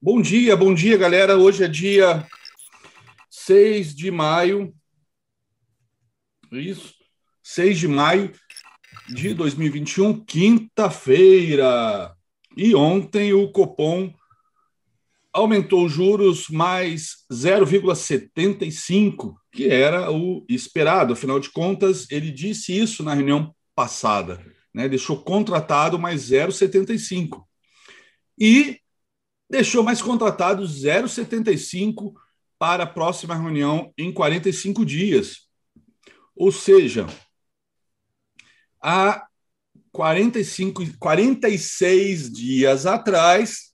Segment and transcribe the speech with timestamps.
[0.00, 1.38] Bom dia, bom dia, galera.
[1.38, 2.26] Hoje é dia
[3.30, 4.74] 6 de maio.
[6.52, 6.94] Isso,
[7.42, 8.30] 6 de maio
[9.08, 12.14] de 2021, quinta-feira.
[12.54, 14.12] E ontem o Copom
[15.32, 21.14] aumentou os juros mais 0,75, que era o esperado.
[21.14, 24.44] Afinal de contas, ele disse isso na reunião passada,
[24.74, 24.90] né?
[24.90, 27.46] Deixou contratado mais 0,75.
[28.38, 28.78] E
[29.48, 32.12] deixou mais contratado 0,75
[32.58, 35.46] para a próxima reunião em 45 dias.
[36.34, 37.06] Ou seja,
[38.82, 39.26] há
[39.92, 43.72] 45, 46 dias atrás,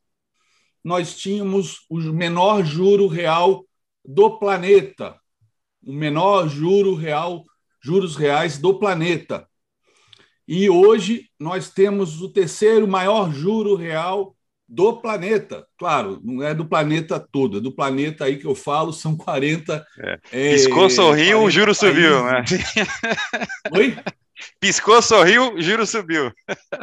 [0.84, 3.64] nós tínhamos o menor juro real
[4.04, 5.18] do planeta,
[5.84, 7.44] o menor juro real,
[7.80, 9.48] juros reais do planeta.
[10.46, 14.36] E hoje nós temos o terceiro maior juro real
[14.72, 15.66] do planeta.
[15.78, 19.86] Claro, não é do planeta todo, é do planeta aí que eu falo, são 40.
[19.98, 20.20] É.
[20.32, 21.78] É, Piscou, sorriu, o juro países.
[21.78, 22.44] subiu, né?
[23.76, 23.98] Oi?
[24.58, 26.32] Piscou, sorriu, juro subiu.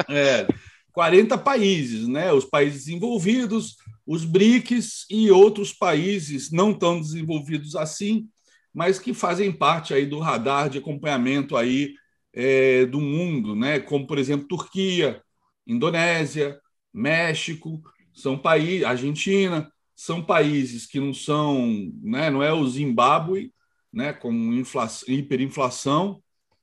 [0.08, 0.46] É,
[0.92, 2.32] 40 países, né?
[2.32, 8.28] Os países desenvolvidos, os BRICS e outros países não tão desenvolvidos assim,
[8.72, 11.96] mas que fazem parte aí do radar de acompanhamento aí
[12.36, 13.80] é, do mundo, né?
[13.80, 15.24] Como por exemplo Turquia,
[15.66, 16.60] Indonésia,
[17.00, 17.82] México,
[18.14, 23.54] são países, Argentina, são países que não são, né, não é o Zimbábue,
[23.92, 26.22] né, com inflação, hiperinflação,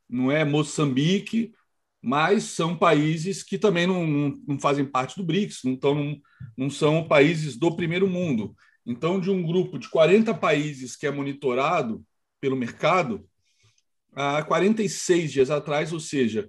[0.09, 1.53] não é Moçambique,
[2.01, 6.21] mas são países que também não, não, não fazem parte do BRICS, não, tão, não,
[6.57, 8.55] não são países do primeiro mundo.
[8.87, 12.05] Então, de um grupo de 40 países que é monitorado
[12.41, 13.29] pelo mercado,
[14.15, 16.49] há 46 dias atrás, ou seja,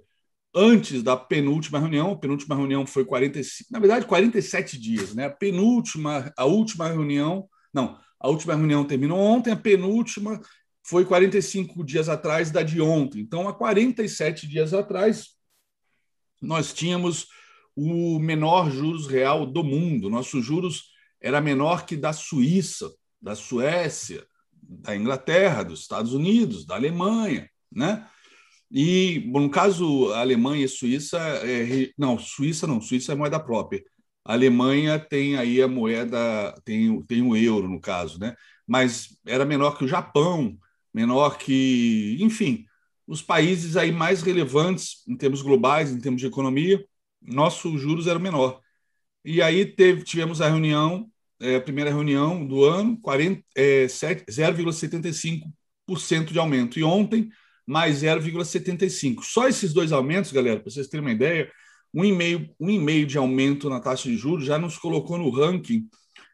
[0.54, 2.12] antes da penúltima reunião.
[2.12, 5.26] A penúltima reunião foi 45, na verdade, 47 dias, né?
[5.26, 10.40] A penúltima, a última reunião, não, a última reunião terminou ontem, a penúltima
[10.82, 13.20] foi 45 dias atrás da de ontem.
[13.20, 15.28] Então, há 47 dias atrás,
[16.40, 17.26] nós tínhamos
[17.76, 20.10] o menor juros real do mundo.
[20.10, 24.24] Nossos juros era menor que da Suíça, da Suécia,
[24.62, 28.06] da Inglaterra, dos Estados Unidos, da Alemanha, né?
[28.70, 33.82] E, no caso, Alemanha e Suíça, é, não, Suíça não, Suíça é moeda própria.
[34.24, 38.34] A Alemanha tem aí a moeda, tem, tem o euro, no caso, né?
[38.66, 40.58] Mas era menor que o Japão,
[40.92, 42.66] menor que, enfim,
[43.06, 46.84] os países aí mais relevantes em termos globais, em termos de economia,
[47.22, 48.60] nossos juros eram menor.
[49.24, 53.00] E aí teve, tivemos a reunião, é, a primeira reunião do ano,
[53.56, 56.78] é, 0,75% de aumento.
[56.78, 57.30] E ontem
[57.68, 59.22] mais 0,75.
[59.22, 61.52] Só esses dois aumentos, galera, para vocês terem uma ideia,
[61.92, 65.18] um e meio, um e meio de aumento na taxa de juros já nos colocou
[65.18, 65.86] no ranking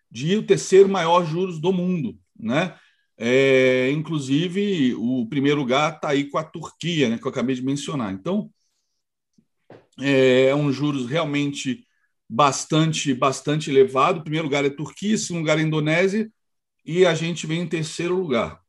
[0.09, 2.77] de o terceiro maior juros do mundo, né?
[3.19, 7.63] É, inclusive, o primeiro lugar está aí com a Turquia, né, que eu acabei de
[7.63, 8.13] mencionar.
[8.13, 8.51] Então,
[10.01, 11.85] é, é um juros realmente
[12.29, 14.21] bastante, bastante elevado.
[14.21, 16.31] O primeiro lugar é Turquia, segundo lugar é Indonésia,
[16.85, 18.64] e a gente vem em terceiro lugar.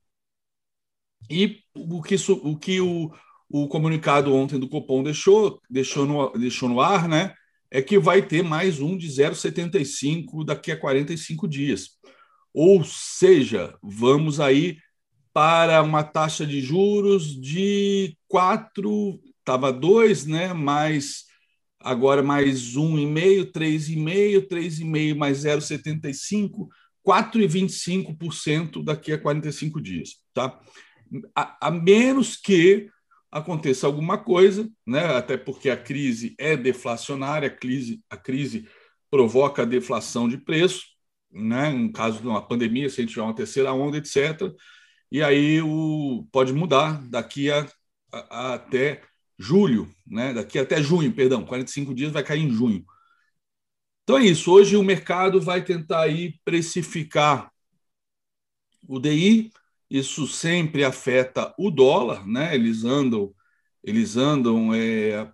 [1.29, 3.11] E o que, o, que o,
[3.49, 7.33] o comunicado ontem do Copom deixou, deixou, no, deixou no ar, né?
[7.71, 11.89] É que vai ter mais um de 0,75 daqui a 45 dias.
[12.53, 14.77] Ou seja, vamos aí
[15.33, 20.53] para uma taxa de juros de 4, estava 2, né?
[20.53, 21.25] Mais
[21.85, 26.67] agora mais 1,5, 3,5, 3,5 mais 0,75,
[27.05, 30.59] 4,25% daqui a 45 dias, tá?
[31.35, 32.89] A, a menos que
[33.31, 35.05] aconteça alguma coisa, né?
[35.17, 38.67] até porque a crise é deflacionária, a crise, a crise
[39.11, 40.85] provoca a deflação de preço,
[41.31, 41.69] né?
[41.69, 44.53] no caso de uma pandemia, se a gente tiver uma terceira onda, etc.
[45.11, 47.67] E aí o, pode mudar daqui a,
[48.11, 49.01] a, a até
[49.37, 50.33] julho, né?
[50.33, 52.85] daqui até junho, perdão, 45 dias vai cair em junho.
[54.03, 54.51] Então é isso.
[54.51, 57.51] Hoje o mercado vai tentar aí precificar
[58.87, 59.51] o DI
[59.97, 62.53] isso sempre afeta o dólar, né?
[62.53, 63.33] Eles andam,
[63.83, 65.31] eles andam, é,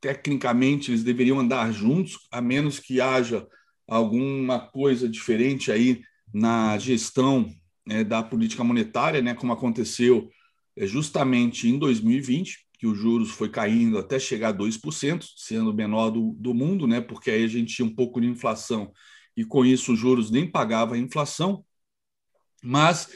[0.00, 3.46] tecnicamente eles deveriam andar juntos, a menos que haja
[3.86, 6.02] alguma coisa diferente aí
[6.32, 7.48] na gestão
[7.88, 9.34] é, da política monetária, né?
[9.34, 10.28] Como aconteceu
[10.76, 15.74] é, justamente em 2020, que os juros foi caindo até chegar a 2%, sendo o
[15.74, 17.00] menor do, do mundo, né?
[17.00, 18.92] Porque aí a gente tinha um pouco de inflação
[19.36, 21.64] e com isso os juros nem pagava a inflação,
[22.62, 23.08] mas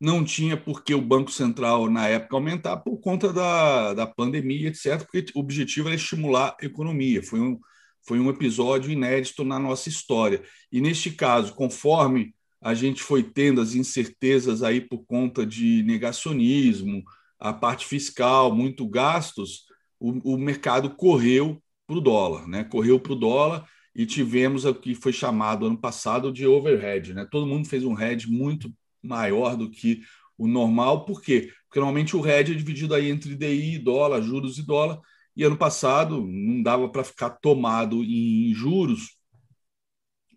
[0.00, 4.68] não tinha por que o Banco Central, na época, aumentar por conta da, da pandemia,
[4.68, 7.22] etc., porque o objetivo era estimular a economia.
[7.22, 7.58] Foi um,
[8.06, 10.42] foi um episódio inédito na nossa história.
[10.70, 17.02] E neste caso, conforme a gente foi tendo as incertezas aí por conta de negacionismo,
[17.38, 19.64] a parte fiscal, muito gastos,
[20.00, 22.64] o, o mercado correu para o dólar, né?
[22.64, 27.26] Correu para o dólar e tivemos o que foi chamado ano passado de overhead, né?
[27.30, 28.72] Todo mundo fez um hedge muito
[29.08, 30.02] maior do que
[30.36, 31.52] o normal, por quê?
[31.66, 35.00] Porque normalmente o hedge é dividido aí entre DI, dólar, juros e dólar,
[35.36, 39.18] e ano passado não dava para ficar tomado em juros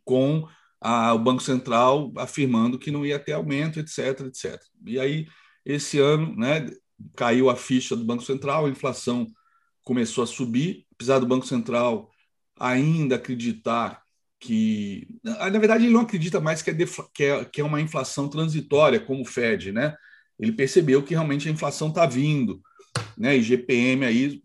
[0.04, 0.48] com
[0.80, 4.62] a, o Banco Central afirmando que não ia ter aumento, etc, etc.
[4.86, 5.28] E aí,
[5.66, 6.68] esse ano, né,
[7.16, 9.28] caiu a ficha do Banco Central, a inflação
[9.84, 12.10] começou a subir, apesar do Banco Central
[12.60, 14.04] ainda acreditar
[14.42, 15.08] que.
[15.24, 16.76] Na verdade, ele não acredita mais que é,
[17.14, 19.96] que é, que é uma inflação transitória, como o Fed, né?
[20.38, 22.62] Ele percebeu que realmente a inflação está vindo.
[23.18, 23.38] Né?
[23.38, 24.42] E GPM aí,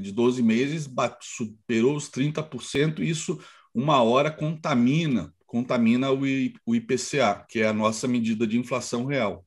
[0.00, 0.90] de 12 meses
[1.22, 3.40] superou os 30%, e isso
[3.72, 9.46] uma hora contamina contamina o IPCA, que é a nossa medida de inflação real.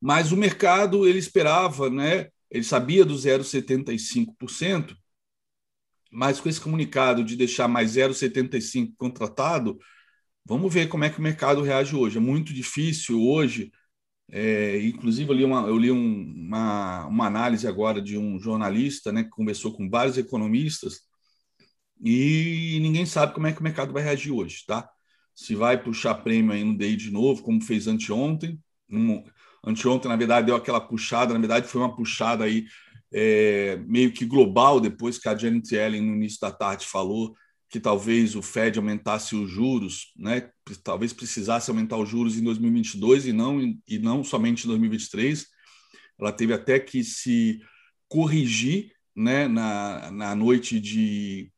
[0.00, 2.30] Mas o mercado ele esperava, né?
[2.50, 4.96] Ele sabia do 0,75%,
[6.16, 9.78] mas com esse comunicado de deixar mais 0,75 contratado,
[10.46, 12.16] vamos ver como é que o mercado reage hoje.
[12.16, 13.70] É muito difícil hoje.
[14.30, 19.12] É, inclusive, eu li, uma, eu li um, uma, uma análise agora de um jornalista
[19.12, 21.02] né, que conversou com vários economistas
[22.02, 24.88] e ninguém sabe como é que o mercado vai reagir hoje, tá?
[25.34, 28.58] Se vai puxar prêmio aí no DI de novo, como fez anteontem.
[28.90, 29.22] Um,
[29.62, 32.64] anteontem, na verdade, deu aquela puxada, na verdade, foi uma puxada aí
[33.12, 37.34] é, meio que global, depois que a Janet Yellen, no início da tarde, falou
[37.68, 40.48] que talvez o Fed aumentasse os juros, né?
[40.84, 45.46] talvez precisasse aumentar os juros em 2022 e não, e não somente em 2023.
[46.18, 47.60] Ela teve até que se
[48.08, 51.50] corrigir né, na, na noite de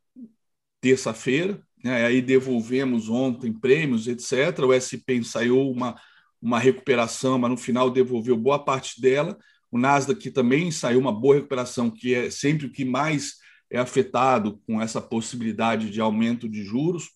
[0.81, 2.07] terça-feira, né?
[2.07, 4.59] aí devolvemos ontem prêmios, etc.
[4.61, 6.01] O SP ensaiou uma,
[6.41, 9.37] uma recuperação, mas no final devolveu boa parte dela.
[9.71, 13.37] O Nasdaq também saiu uma boa recuperação, que é sempre o que mais
[13.71, 17.11] é afetado com essa possibilidade de aumento de juros,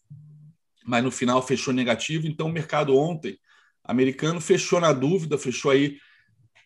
[0.85, 2.27] mas no final fechou negativo.
[2.27, 3.39] Então, o mercado ontem
[3.85, 5.99] americano fechou na dúvida, fechou aí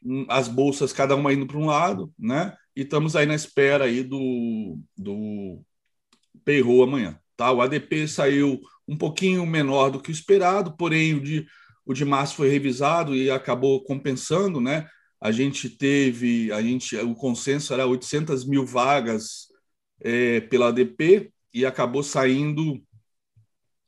[0.04, 2.56] hum, as bolsas, cada uma indo para um lado, né?
[2.74, 5.62] E estamos aí na espera aí do, do
[6.44, 7.18] payroll amanhã.
[7.36, 7.50] Tá?
[7.52, 11.46] O ADP saiu um pouquinho menor do que o esperado, porém o de,
[11.84, 14.88] o de março foi revisado e acabou compensando, né?
[15.20, 19.46] A gente teve, a gente, o consenso era 800 mil vagas
[20.00, 22.82] é, pela ADP e acabou saindo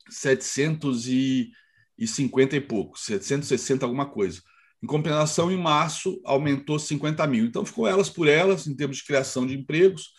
[0.09, 4.41] 750 e pouco, 760 alguma coisa.
[4.81, 7.45] Em compensação, em março aumentou 50 mil.
[7.45, 10.13] Então ficou elas por elas em termos de criação de empregos.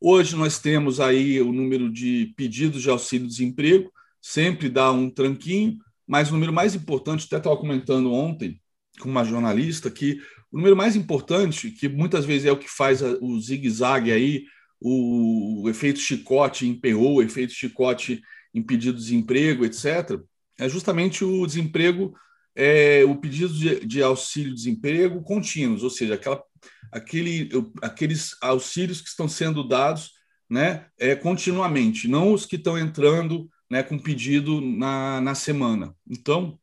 [0.00, 6.30] Hoje nós temos aí o número de pedidos de auxílio-desemprego, sempre dá um tranquinho, mas
[6.30, 8.60] o número mais importante, até estava comentando ontem
[9.00, 10.20] com uma jornalista, que
[10.50, 14.44] o número mais importante, que muitas vezes é o que faz o zigue-zague aí,
[14.80, 18.20] o, o, efeito chicote em PO, o efeito chicote
[18.54, 20.20] em pedido de desemprego, etc.,
[20.58, 22.14] é justamente o desemprego,
[22.54, 26.42] é, o pedido de, de auxílio-desemprego contínuos, ou seja, aquela
[26.90, 27.48] aquele,
[27.82, 30.12] aqueles auxílios que estão sendo dados
[30.48, 35.94] né, é, continuamente, não os que estão entrando né, com pedido na, na semana.
[36.08, 36.58] Então,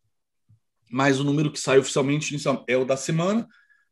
[0.89, 2.35] mas o número que sai oficialmente
[2.67, 3.47] é o da semana,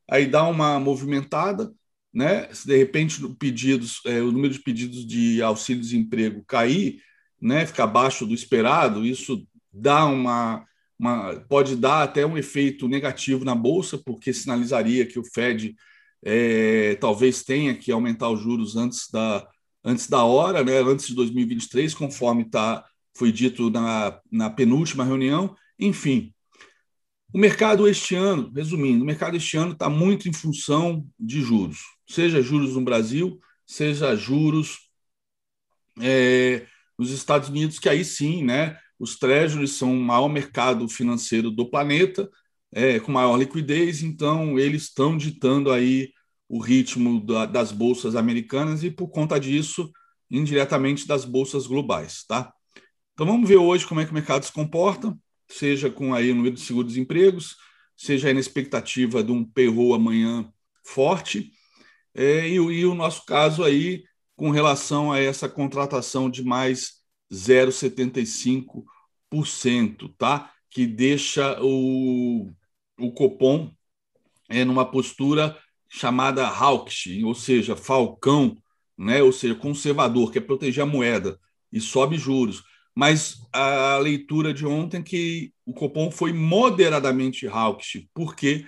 [0.10, 1.72] aí dá uma movimentada,
[2.14, 2.54] né?
[2.54, 7.02] Se de repente pedidos, é, o número de pedidos de auxílio-desemprego cair,
[7.42, 10.66] né, ficar abaixo do esperado, isso dá uma,
[10.98, 15.76] uma, pode dar até um efeito negativo na bolsa, porque sinalizaria que o Fed
[16.24, 19.46] é, talvez tenha que aumentar os juros antes da,
[19.84, 22.86] antes da hora, né, antes de 2023, conforme tá,
[23.18, 25.56] foi dito na, na penúltima reunião.
[25.78, 26.33] Enfim,
[27.34, 31.80] o mercado este ano, resumindo, o mercado este ano está muito em função de juros,
[32.08, 34.90] seja juros no Brasil, seja juros
[36.00, 41.50] é, nos Estados Unidos, que aí sim, né, os treasuries são o maior mercado financeiro
[41.50, 42.30] do planeta,
[42.72, 46.12] é, com maior liquidez, então eles estão ditando aí
[46.48, 49.92] o ritmo da, das bolsas americanas e, por conta disso,
[50.30, 52.24] indiretamente das bolsas globais.
[52.28, 52.54] Tá?
[53.14, 55.18] Então vamos ver hoje como é que o mercado se comporta,
[55.54, 57.56] seja com aí o número de seguro-desempregos,
[57.96, 60.52] seja aí na expectativa de um payroll amanhã
[60.84, 61.52] forte,
[62.14, 64.04] é, e, e o nosso caso aí
[64.36, 70.52] com relação a essa contratação de mais 0,75%, tá?
[70.70, 72.52] que deixa o
[73.00, 73.72] o Copom
[74.50, 75.58] é numa postura
[75.90, 78.58] chamada hawkish, ou seja, falcão,
[78.98, 79.22] né?
[79.22, 81.40] ou seja, conservador, quer proteger a moeda
[81.72, 82.64] e sobe juros.
[82.96, 88.08] Mas a leitura de ontem é que o Copom foi moderadamente hawkish.
[88.14, 88.66] Por quê?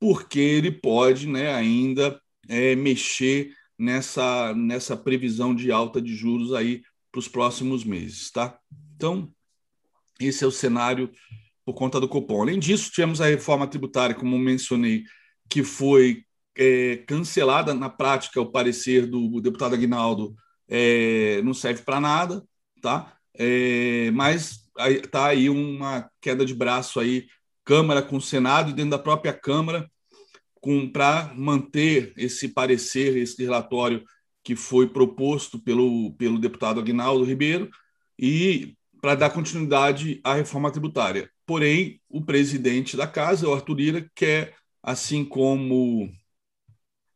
[0.00, 6.82] Porque ele pode né, ainda é, mexer nessa, nessa previsão de alta de juros aí
[7.12, 8.30] para os próximos meses.
[8.30, 8.58] Tá?
[8.96, 9.30] Então,
[10.18, 11.10] esse é o cenário
[11.64, 12.42] por conta do Copom.
[12.42, 15.04] Além disso, tivemos a reforma tributária, como mencionei,
[15.50, 16.24] que foi
[16.56, 20.34] é, cancelada na prática, o parecer do deputado Aguinaldo
[20.66, 22.42] é, não serve para nada,
[22.80, 23.17] tá?
[23.38, 27.26] É, mas está aí uma queda de braço aí,
[27.64, 29.88] Câmara com Senado e dentro da própria Câmara,
[30.92, 34.04] para manter esse parecer, esse relatório
[34.42, 37.70] que foi proposto pelo, pelo deputado Aguinaldo Ribeiro
[38.18, 41.30] e para dar continuidade à reforma tributária.
[41.46, 46.10] Porém, o presidente da casa, o Arthur Lira, quer, assim como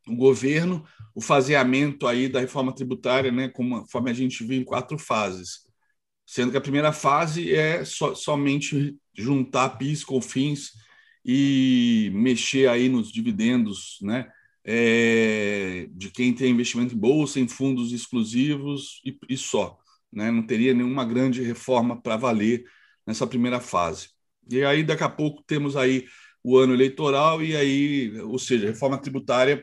[0.07, 4.65] o governo, o faseamento aí da reforma tributária, né, como forma a gente viu em
[4.65, 5.67] quatro fases,
[6.33, 10.73] sendo que a primeira fase é so, somente juntar PIS, COFINS
[11.23, 14.31] e mexer aí nos dividendos, né,
[14.65, 19.77] é, de quem tem investimento em bolsa, em fundos exclusivos e, e só,
[20.11, 22.65] né, não teria nenhuma grande reforma para valer
[23.07, 24.09] nessa primeira fase.
[24.51, 26.07] E aí daqui a pouco temos aí
[26.43, 29.63] o ano eleitoral e aí, ou seja, reforma tributária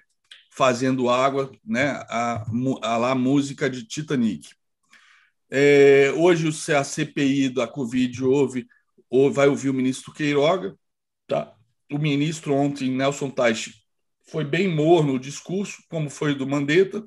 [0.51, 1.87] fazendo água, né?
[2.09, 2.45] A,
[2.83, 4.58] a lá música de Titanic.
[5.51, 8.67] É, hoje a CPI da Covid ouve,
[9.09, 10.77] ou vai ouvir o ministro Queiroga,
[11.27, 11.53] tá?
[11.91, 13.73] O ministro ontem, Nelson Teich,
[14.29, 17.03] foi bem morno o discurso, como foi do Mandetta.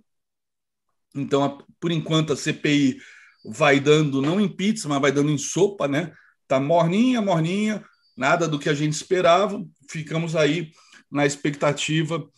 [1.15, 2.99] Então, por enquanto, a CPI
[3.45, 6.13] vai dando, não em pizza, mas vai dando em sopa, né?
[6.49, 7.85] Tá morninha, morninha,
[8.17, 9.65] nada do que a gente esperava.
[9.89, 10.73] Ficamos aí
[11.11, 12.29] na expectativa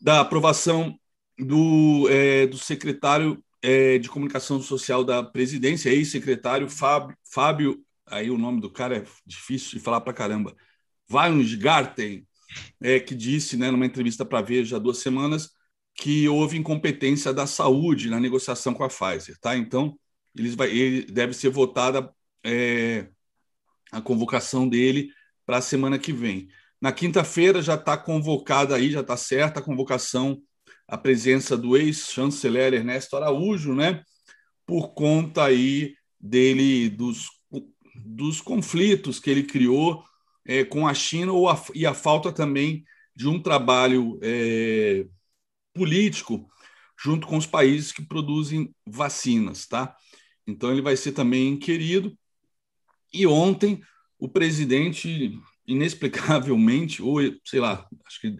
[0.00, 0.98] da aprovação
[1.38, 8.36] do, é, do secretário é, de Comunicação Social da presidência, ex-secretário Fábio, Fábio, aí o
[8.36, 10.54] nome do cara é difícil de falar para caramba,
[11.10, 12.26] Weingarten,
[12.80, 15.50] é, que disse, né, numa entrevista para Veja há duas semanas,
[15.94, 19.38] que houve incompetência da saúde na negociação com a Pfizer.
[19.38, 19.56] Tá?
[19.56, 19.98] Então,
[20.34, 22.12] eles vai, ele deve ser votada
[22.44, 23.08] é,
[23.90, 25.10] a convocação dele
[25.46, 26.48] para a semana que vem.
[26.80, 30.42] Na quinta-feira já está convocada aí, já está certa a convocação,
[30.88, 34.02] a presença do ex-chanceler Ernesto Araújo, né?
[34.66, 37.28] Por conta aí dele, dos,
[37.94, 40.04] dos conflitos que ele criou
[40.44, 42.84] é, com a China ou a, e a falta também
[43.14, 45.06] de um trabalho é,
[45.74, 46.48] político
[47.02, 49.96] junto com os países que produzem vacinas, tá?
[50.46, 52.16] Então ele vai ser também querido.
[53.12, 53.82] E ontem
[54.18, 58.36] o presidente inexplicavelmente, ou sei lá, acho que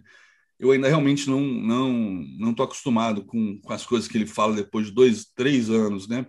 [0.62, 1.92] eu ainda realmente não não
[2.38, 6.06] não estou acostumado com, com as coisas que ele fala depois de dois, três anos,
[6.06, 6.24] né?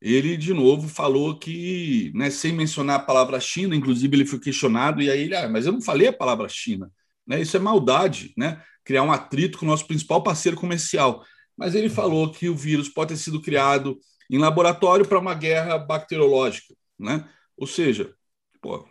[0.00, 5.02] Ele de novo falou que, né, sem mencionar a palavra China, inclusive ele foi questionado
[5.02, 6.88] e aí ele, ah, mas eu não falei a palavra China,
[7.26, 7.40] né?
[7.40, 8.62] Isso é maldade, né?
[8.84, 11.24] Criar um atrito com o nosso principal parceiro comercial.
[11.56, 13.98] Mas ele falou que o vírus pode ter sido criado
[14.30, 17.28] em laboratório para uma guerra bacteriológica, né?
[17.56, 18.14] Ou seja,
[18.62, 18.86] pô,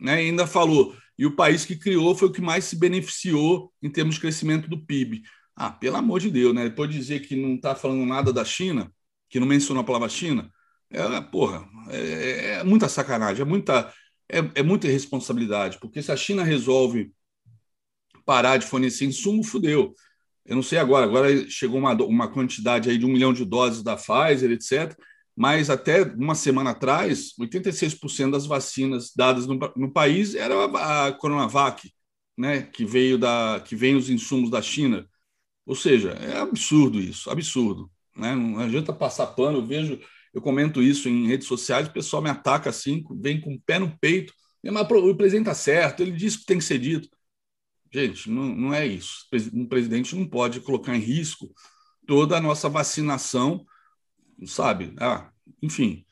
[0.00, 0.14] né?
[0.14, 4.16] ainda falou, e o país que criou foi o que mais se beneficiou em termos
[4.16, 5.22] de crescimento do PIB.
[5.54, 6.64] Ah, pelo amor de Deus, né?
[6.64, 8.92] Depois de dizer que não está falando nada da China,
[9.28, 10.50] que não mencionou a palavra China,
[10.90, 13.92] é, porra, é, é muita sacanagem, é muita,
[14.28, 17.10] é, é, muita irresponsabilidade, porque se a China resolve
[18.24, 19.94] parar de fornecer insumo, fudeu.
[20.44, 23.82] Eu não sei agora, agora chegou uma, uma quantidade aí de um milhão de doses
[23.82, 24.96] da Pfizer, etc
[25.36, 31.12] mas até uma semana atrás, 86% das vacinas dadas no, no país era a, a,
[31.12, 31.92] Coronavac,
[32.36, 35.06] né, que veio da que vem os insumos da China.
[35.66, 38.34] Ou seja, é absurdo isso, absurdo, né?
[38.34, 40.00] Não adianta passar pano, eu vejo,
[40.32, 43.78] eu comento isso em redes sociais, o pessoal me ataca assim, vem com o pé
[43.78, 44.32] no peito,
[44.64, 47.08] mas o presidente está certo, ele disse que tem que ser dito.
[47.92, 49.26] Gente, não, não é isso.
[49.52, 51.52] Um presidente não pode colocar em risco
[52.06, 53.64] toda a nossa vacinação
[54.44, 54.94] sabe?
[54.98, 55.30] Ah,
[55.62, 56.04] enfim.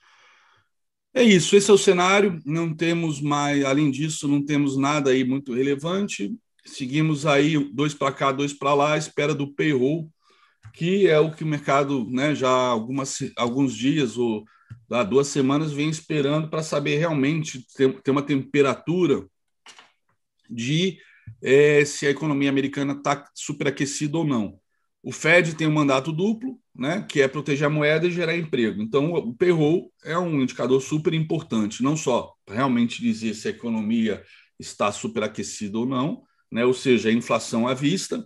[1.13, 2.41] É isso, esse é o cenário.
[2.45, 6.35] Não temos mais, além disso, não temos nada aí muito relevante.
[6.65, 10.11] Seguimos aí dois para cá, dois para lá, espera do payroll,
[10.73, 14.45] que é o que o mercado, né, já algumas, alguns dias ou
[14.91, 19.27] há duas semanas vem esperando para saber realmente ter, ter, uma temperatura
[20.51, 20.99] de
[21.43, 24.59] é, se a economia americana está superaquecida ou não.
[25.03, 28.83] O Fed tem um mandato duplo, né, que é proteger a moeda e gerar emprego.
[28.83, 34.23] Então, o payroll é um indicador super importante, não só realmente dizer se a economia
[34.59, 38.25] está superaquecida ou não, né, ou seja, a inflação à vista,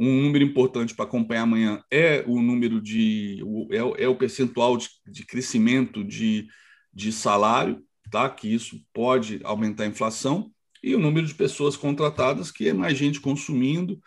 [0.00, 3.42] Um número importante para acompanhar amanhã é o número de
[3.72, 6.46] é, é o percentual de, de crescimento de,
[6.94, 8.30] de salário, tá?
[8.30, 10.52] Que isso pode aumentar a inflação
[10.82, 13.98] e o número de pessoas contratadas, que é mais gente consumindo,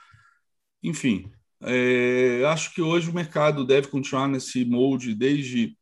[0.81, 1.29] enfim.
[1.63, 5.77] É, acho que hoje o mercado deve continuar nesse molde desde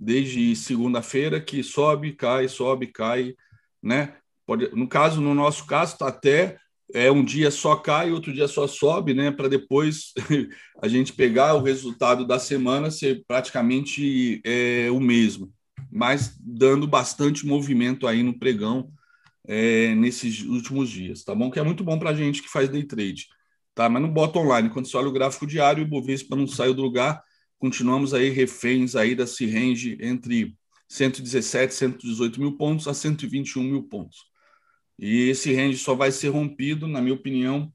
[0.00, 3.34] desde segunda-feira que sobe, cai, sobe, cai,
[3.82, 4.14] né?
[4.46, 6.58] Pode, no caso, no nosso caso, está até
[6.94, 9.30] é um dia só cai, outro dia só sobe, né?
[9.30, 10.12] Para depois
[10.80, 15.52] a gente pegar o resultado da semana ser praticamente é, o mesmo,
[15.90, 18.90] mas dando bastante movimento aí no pregão
[19.46, 21.50] é, nesses últimos dias, tá bom?
[21.50, 23.28] Que é muito bom para a gente que faz day trade,
[23.78, 23.88] tá?
[23.88, 24.70] Mas não bota online.
[24.70, 27.22] Quando você olha o gráfico diário, o Ibovespa não saiu do lugar,
[27.60, 30.56] continuamos aí reféns aí desse range entre
[30.88, 34.26] 117, 118 mil pontos a 121 mil pontos.
[34.98, 37.72] E esse range só vai ser rompido, na minha opinião,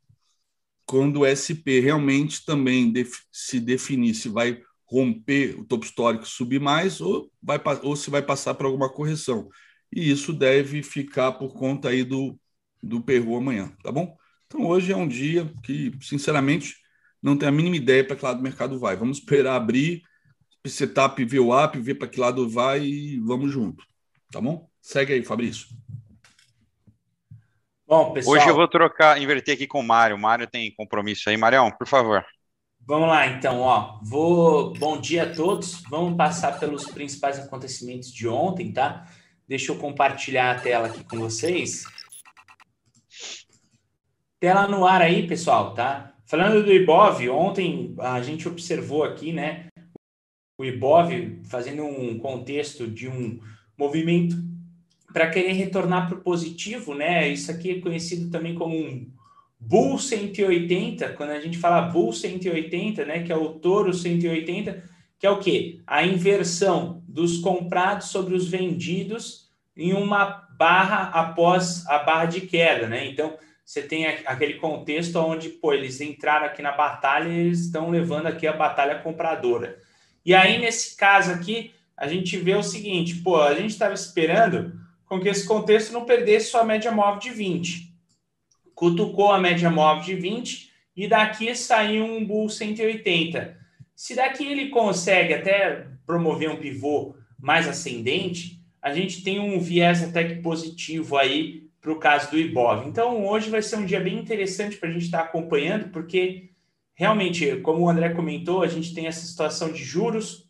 [0.85, 6.59] quando o SP realmente também def se definir se vai romper o topo histórico, subir
[6.59, 9.47] mais, ou, vai, ou se vai passar por alguma correção.
[9.89, 12.37] E isso deve ficar por conta aí do,
[12.81, 14.17] do Peru amanhã, tá bom?
[14.53, 16.75] Então hoje é um dia que, sinceramente,
[17.19, 18.95] não tenho a mínima ideia para que lado o mercado vai.
[18.95, 20.03] Vamos esperar abrir,
[20.67, 23.83] setup ver o up, ver para que lado vai e vamos junto,
[24.31, 24.69] tá bom?
[24.79, 25.69] Segue aí, Fabrício.
[27.87, 28.37] Bom, pessoal.
[28.37, 30.15] Hoje eu vou trocar, inverter aqui com o Mário.
[30.15, 31.37] O Mário tem compromisso aí.
[31.37, 32.23] Marião, por favor.
[32.85, 33.99] Vamos lá, então, ó.
[34.03, 34.71] Vou.
[34.73, 35.81] Bom dia a todos.
[35.89, 39.07] Vamos passar pelos principais acontecimentos de ontem, tá?
[39.47, 41.85] Deixa eu compartilhar a tela aqui com vocês.
[44.43, 46.15] Tela no ar aí, pessoal, tá?
[46.25, 49.67] Falando do Ibov, ontem a gente observou aqui, né?
[50.59, 53.39] O Ibov fazendo um contexto de um
[53.77, 54.35] movimento
[55.13, 57.25] para querer retornar para o positivo, né?
[57.29, 59.09] Isso aqui é conhecido também como um
[59.57, 64.83] Bull 180, quando a gente fala Bull 180, né, que é o touro 180,
[65.17, 65.79] que é o quê?
[65.87, 72.89] A inversão dos comprados sobre os vendidos em uma barra após a barra de queda,
[72.89, 73.07] né?
[73.07, 77.89] Então, você tem aquele contexto onde, pô, eles entraram aqui na batalha e eles estão
[77.89, 79.81] levando aqui a batalha compradora.
[80.25, 84.77] E aí, nesse caso aqui, a gente vê o seguinte, pô, a gente estava esperando
[85.05, 87.93] com que esse contexto não perdesse sua média móvel de 20.
[88.75, 93.57] Cutucou a média móvel de 20 e daqui saiu um bull 180.
[93.95, 100.03] Se daqui ele consegue até promover um pivô mais ascendente, a gente tem um viés
[100.03, 102.87] até que positivo aí para o caso do Ibov.
[102.87, 106.49] Então, hoje vai ser um dia bem interessante para a gente estar tá acompanhando, porque
[106.95, 110.47] realmente, como o André comentou, a gente tem essa situação de juros.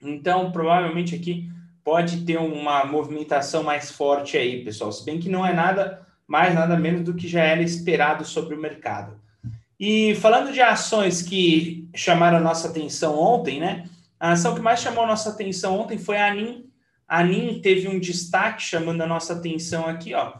[0.00, 1.50] Então, provavelmente aqui
[1.82, 4.92] pode ter uma movimentação mais forte aí, pessoal.
[4.92, 8.54] Se bem que não é nada mais, nada menos do que já era esperado sobre
[8.54, 9.20] o mercado.
[9.80, 13.84] E falando de ações que chamaram a nossa atenção ontem, né?
[14.18, 16.70] A ação que mais chamou a nossa atenção ontem foi a ANIM.
[17.08, 20.34] A ANIM teve um destaque chamando a nossa atenção aqui, ó.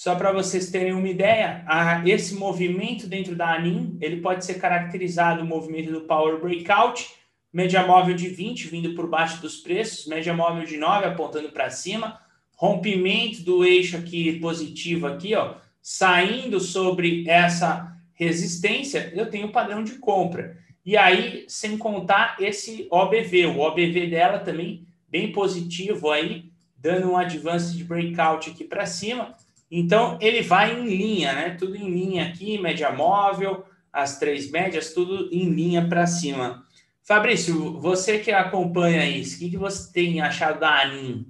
[0.00, 4.54] Só para vocês terem uma ideia, a, esse movimento dentro da ANIM, ele pode ser
[4.54, 7.06] caracterizado o movimento do Power Breakout,
[7.52, 11.68] média móvel de 20 vindo por baixo dos preços, média móvel de 9 apontando para
[11.68, 12.18] cima,
[12.56, 19.96] rompimento do eixo aqui positivo aqui, ó, saindo sobre essa resistência, eu tenho padrão de
[19.96, 20.56] compra.
[20.82, 27.18] E aí, sem contar esse OBV, o OBV dela também bem positivo aí, dando um
[27.18, 29.36] advance de breakout aqui para cima.
[29.70, 31.50] Então, ele vai em linha, né?
[31.50, 36.64] Tudo em linha aqui, média móvel, as três médias, tudo em linha para cima.
[37.02, 41.26] Fabrício, você que acompanha isso, o que, que você tem achado da ANIM?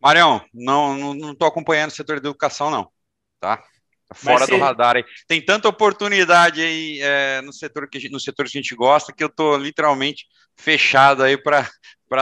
[0.00, 2.88] Marião, não estou não, acompanhando o setor de educação, não.
[3.38, 3.56] Tá?
[3.56, 5.04] tá fora do radar aí.
[5.28, 9.22] Tem tanta oportunidade aí é, no, setor que, no setor que a gente gosta que
[9.22, 11.68] eu estou literalmente fechado aí para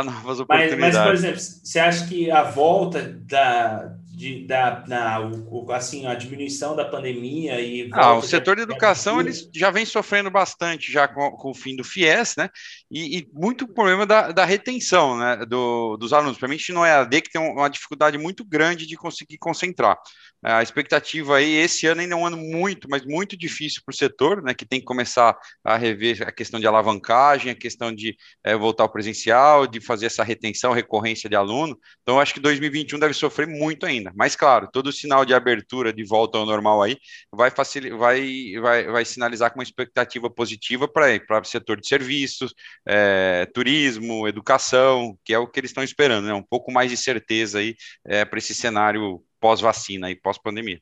[0.04, 0.78] novas oportunidades.
[0.78, 6.06] Mas, mas, por exemplo, você acha que a volta da, de, da, na, o, assim,
[6.06, 7.88] a diminuição da pandemia e...
[7.90, 11.74] Ah, o setor de educação ele já vem sofrendo bastante já com, com o fim
[11.74, 12.50] do FIES, né?
[12.90, 15.44] E, e muito problema da, da retenção né?
[15.46, 16.38] Do, dos alunos.
[16.38, 19.38] Para mim, a gente não é AD que tem uma dificuldade muito grande de conseguir
[19.38, 19.96] concentrar.
[20.42, 23.96] A expectativa aí, esse ano ainda é um ano muito, mas muito difícil para o
[23.96, 24.54] setor, né?
[24.54, 28.84] Que tem que começar a rever a questão de alavancagem, a questão de é, voltar
[28.84, 31.78] ao presencial, de fazer essa retenção, recorrência de aluno.
[32.02, 34.12] Então, acho que 2021 deve sofrer muito ainda.
[34.16, 36.96] Mas, claro, todo sinal de abertura, de volta ao normal aí,
[37.30, 37.98] vai, facil...
[37.98, 42.54] vai, vai, vai sinalizar com uma expectativa positiva para o setor de serviços,
[42.86, 46.34] é, turismo, educação, que é o que eles estão esperando, né?
[46.34, 50.80] Um pouco mais de certeza aí é, para esse cenário pós-vacina e pós-pandemia.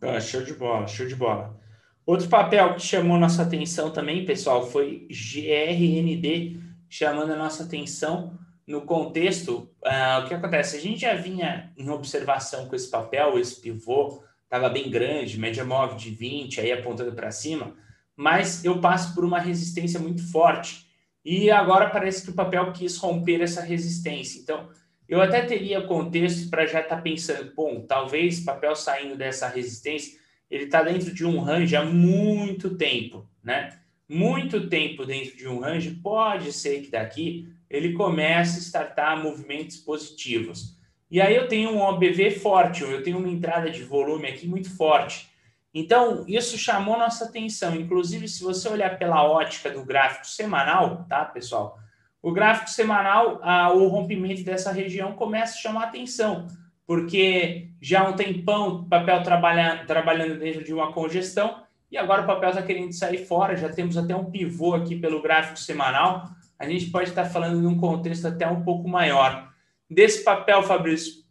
[0.00, 1.58] Ah, show de bola, show de bola.
[2.06, 8.82] Outro papel que chamou nossa atenção também, pessoal, foi GRND, chamando a nossa atenção no
[8.82, 9.70] contexto.
[9.84, 10.76] Uh, o que acontece?
[10.76, 15.64] A gente já vinha em observação com esse papel, esse pivô estava bem grande, média
[15.64, 17.76] móvel de 20, aí apontando para cima,
[18.16, 20.87] mas eu passo por uma resistência muito forte.
[21.24, 24.40] E agora parece que o papel quis romper essa resistência.
[24.40, 24.68] Então,
[25.08, 30.18] eu até teria contexto para já estar tá pensando, bom, talvez papel saindo dessa resistência,
[30.50, 33.78] ele está dentro de um range há muito tempo, né?
[34.08, 39.76] Muito tempo dentro de um range, pode ser que daqui ele comece a startar movimentos
[39.76, 40.76] positivos.
[41.10, 44.70] E aí eu tenho um OBV forte, eu tenho uma entrada de volume aqui muito
[44.74, 45.27] forte.
[45.72, 47.74] Então, isso chamou nossa atenção.
[47.74, 51.78] Inclusive, se você olhar pela ótica do gráfico semanal, tá, pessoal?
[52.22, 53.40] o gráfico semanal,
[53.76, 56.46] o rompimento dessa região começa a chamar atenção,
[56.86, 62.22] porque já há um tempão o papel trabalha, trabalhando dentro de uma congestão e agora
[62.22, 63.56] o papel está querendo sair fora.
[63.56, 66.28] Já temos até um pivô aqui pelo gráfico semanal.
[66.58, 69.50] A gente pode estar falando num contexto até um pouco maior.
[69.88, 71.24] Desse papel, Fabrício,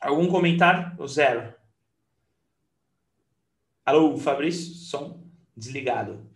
[0.00, 0.92] algum comentário?
[0.98, 1.55] O zero.
[3.86, 4.74] Alô, Fabrício?
[4.74, 5.22] Som
[5.56, 6.28] desligado.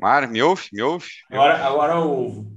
[0.00, 0.68] Mário, me ouve?
[0.72, 1.06] Me ouve?
[1.30, 2.56] Agora, agora eu ouvo.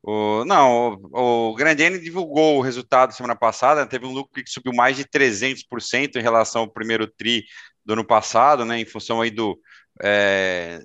[0.00, 4.72] O, não, o, o Grandene divulgou o resultado semana passada, teve um lucro que subiu
[4.72, 7.44] mais de 300% em relação ao primeiro TRI
[7.84, 9.58] do ano passado, né, em função aí do,
[10.00, 10.78] é,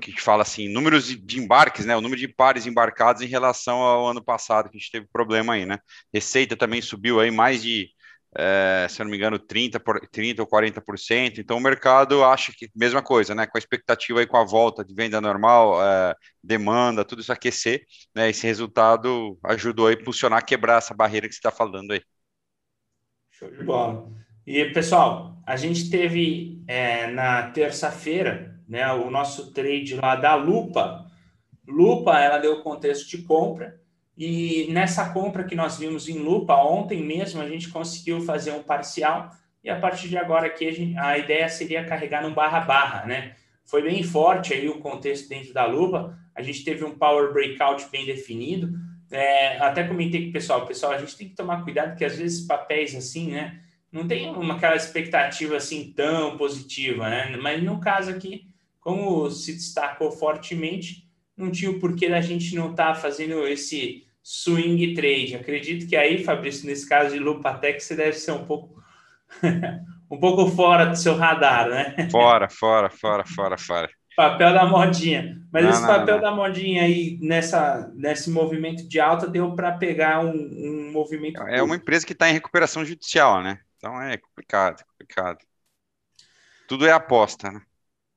[0.00, 3.26] que a gente fala assim, números de embarques, né, o número de pares embarcados em
[3.26, 5.78] relação ao ano passado, que a gente teve problema aí, né,
[6.14, 7.90] receita também subiu aí mais de
[8.36, 11.38] é, se eu não me engano, 30, por, 30 ou 40%.
[11.38, 13.46] Então o mercado acha que mesma coisa, né?
[13.46, 17.84] Com a expectativa aí com a volta de venda normal, é, demanda, tudo isso aquecer,
[18.14, 18.28] né?
[18.28, 22.02] Esse resultado ajudou a impulsionar, quebrar essa barreira que você está falando aí.
[23.30, 24.10] Show de bola.
[24.46, 28.92] E pessoal, a gente teve é, na terça-feira, né?
[28.92, 31.06] O nosso trade lá da Lupa.
[31.66, 33.78] Lupa, ela deu contexto de compra
[34.18, 38.64] e nessa compra que nós vimos em lupa, ontem mesmo a gente conseguiu fazer um
[38.64, 39.30] parcial
[39.62, 43.36] e a partir de agora aqui a, gente, a ideia seria carregar no barra-barra, né?
[43.64, 47.88] Foi bem forte aí o contexto dentro da lupa, a gente teve um power breakout
[47.92, 48.76] bem definido.
[49.08, 52.16] É, até comentei com o pessoal, pessoal, a gente tem que tomar cuidado que às
[52.16, 53.60] vezes papéis assim, né?
[53.92, 57.36] Não tem uma, aquela expectativa assim tão positiva, né?
[57.40, 58.48] Mas no caso aqui,
[58.80, 64.07] como se destacou fortemente, não tinha o porquê da gente não estar tá fazendo esse
[64.28, 65.36] swing trade.
[65.36, 68.76] Acredito que aí, Fabrício, nesse caso de Lupatec, você deve ser um pouco
[70.10, 72.10] um pouco fora do seu radar, né?
[72.10, 73.88] Fora, fora, fora, fora, fora.
[74.14, 75.40] Papel da modinha.
[75.50, 76.22] Mas não, esse não, papel não.
[76.22, 81.40] da modinha aí, nessa, nesse movimento de alta, deu para pegar um, um movimento.
[81.44, 83.58] É uma empresa que está em recuperação judicial, né?
[83.78, 85.38] Então é complicado, complicado.
[86.66, 87.62] Tudo é aposta, né?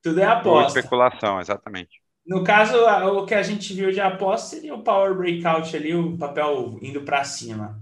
[0.02, 0.68] Tudo é aposta.
[0.68, 2.01] Tudo especulação, exatamente.
[2.24, 6.16] No caso, o que a gente viu de aposta seria o Power Breakout ali, o
[6.16, 7.80] papel indo para cima.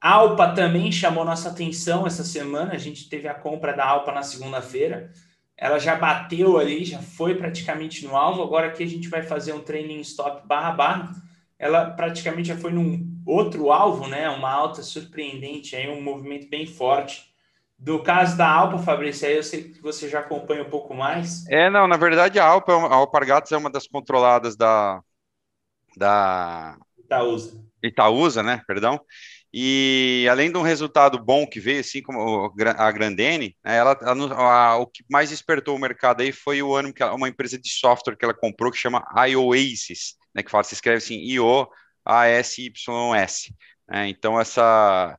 [0.00, 2.72] Alpa também chamou nossa atenção essa semana.
[2.72, 5.12] A gente teve a compra da Alpa na segunda-feira.
[5.56, 8.42] Ela já bateu ali, já foi praticamente no alvo.
[8.42, 11.12] Agora aqui a gente vai fazer um training stop barra barra.
[11.58, 14.28] Ela praticamente já foi num outro alvo, né?
[14.28, 17.34] Uma alta surpreendente, aí um movimento bem forte.
[17.78, 21.46] Do caso da Alpa, Fabrício, aí eu sei que você já acompanha um pouco mais.
[21.48, 25.00] É, não, na verdade a Alpa, a Alpargatas é uma das controladas da,
[25.96, 27.62] da Itaúsa.
[27.82, 28.62] Itaúsa, né?
[28.66, 28.98] Perdão.
[29.52, 34.12] E além de um resultado bom que veio, assim como a Grandene, né, ela, a,
[34.72, 37.58] a, o que mais despertou o mercado aí foi o ano que ela, uma empresa
[37.58, 40.42] de software que ela comprou que chama iOasis, né?
[40.42, 42.74] Que fala, se escreve assim, I-O-A-S-Y-S.
[43.88, 45.18] Né, então essa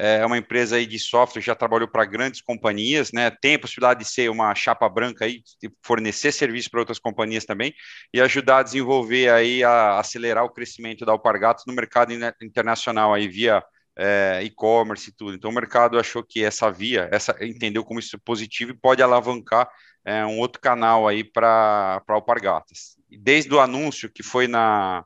[0.00, 3.30] é uma empresa aí de software, já trabalhou para grandes companhias, né?
[3.30, 7.44] Tem a possibilidade de ser uma chapa branca aí, de fornecer serviço para outras companhias
[7.44, 7.74] também
[8.12, 13.28] e ajudar a desenvolver aí, a acelerar o crescimento da Alpargatas no mercado internacional aí
[13.28, 13.62] via
[13.96, 15.34] é, e-commerce e tudo.
[15.34, 19.02] Então o mercado achou que essa via, essa entendeu como isso é positivo e pode
[19.02, 19.68] alavancar
[20.04, 22.96] é, um outro canal aí para Alpargatas.
[23.10, 25.04] Desde o anúncio que foi na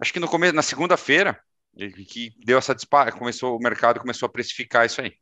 [0.00, 1.40] acho que no começo, na segunda-feira,
[1.86, 5.12] que deu essa dispara, começou o mercado começou a precificar isso aí.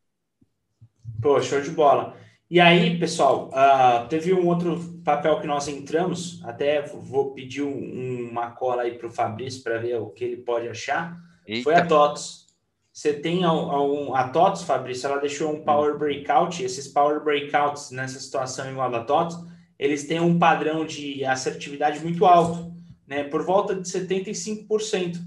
[1.21, 2.17] Pô, show de bola.
[2.49, 8.29] E aí, pessoal, uh, teve um outro papel que nós entramos, até vou pedir um,
[8.29, 11.17] uma cola aí para o Fabrício para ver o que ele pode achar.
[11.45, 11.63] Eita.
[11.63, 12.47] Foi a TOTS.
[12.91, 18.19] Você tem um, a TOTS, Fabrício, ela deixou um power breakout, esses power breakouts nessa
[18.19, 19.37] situação igual a da TOTS,
[19.77, 22.73] eles têm um padrão de assertividade muito alto,
[23.05, 25.19] né, por volta de 75%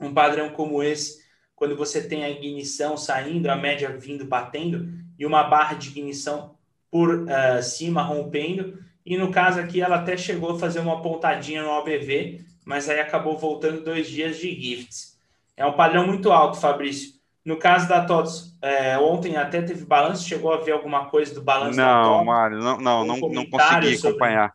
[0.00, 5.24] um padrão como esse, quando você tem a ignição saindo, a média vindo batendo, e
[5.24, 6.56] uma barra de ignição
[6.90, 8.78] por uh, cima rompendo.
[9.06, 13.00] E no caso aqui, ela até chegou a fazer uma pontadinha no OBV, mas aí
[13.00, 15.18] acabou voltando dois dias de gifts.
[15.56, 17.14] É um padrão muito alto, Fabrício.
[17.44, 21.42] No caso da TOTS, é, ontem até teve balanço, chegou a ver alguma coisa do
[21.42, 22.24] balanço não, da?
[22.24, 24.16] Mário, não, não, não, não consegui sobre...
[24.16, 24.54] acompanhar.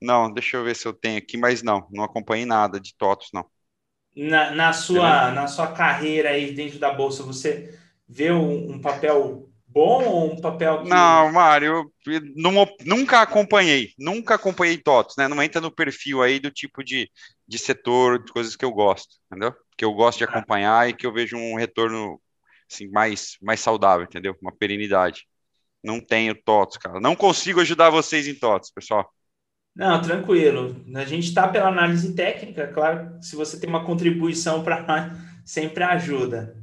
[0.00, 3.30] Não, deixa eu ver se eu tenho aqui, mas não, não acompanhei nada de TOTS,
[3.32, 3.46] não.
[4.16, 9.50] Na, na sua, na sua carreira aí dentro da Bolsa, você vê um, um papel
[9.76, 10.88] bom ou um papel que...
[10.88, 11.92] Não, Mário,
[12.34, 15.28] não, nunca acompanhei, nunca acompanhei TOTS, né?
[15.28, 17.10] Não entra no perfil aí do tipo de,
[17.46, 19.54] de setor, de coisas que eu gosto, entendeu?
[19.76, 20.28] Que eu gosto de ah.
[20.28, 22.18] acompanhar e que eu vejo um retorno
[22.70, 24.34] assim, mais, mais saudável, entendeu?
[24.40, 25.26] Uma perenidade.
[25.84, 26.98] Não tenho TOTS, cara.
[26.98, 29.12] Não consigo ajudar vocês em TOTS, pessoal.
[29.76, 30.82] Não, tranquilo.
[30.94, 33.18] A gente está pela análise técnica, claro.
[33.20, 35.12] Se você tem uma contribuição para nós,
[35.44, 36.56] sempre ajuda.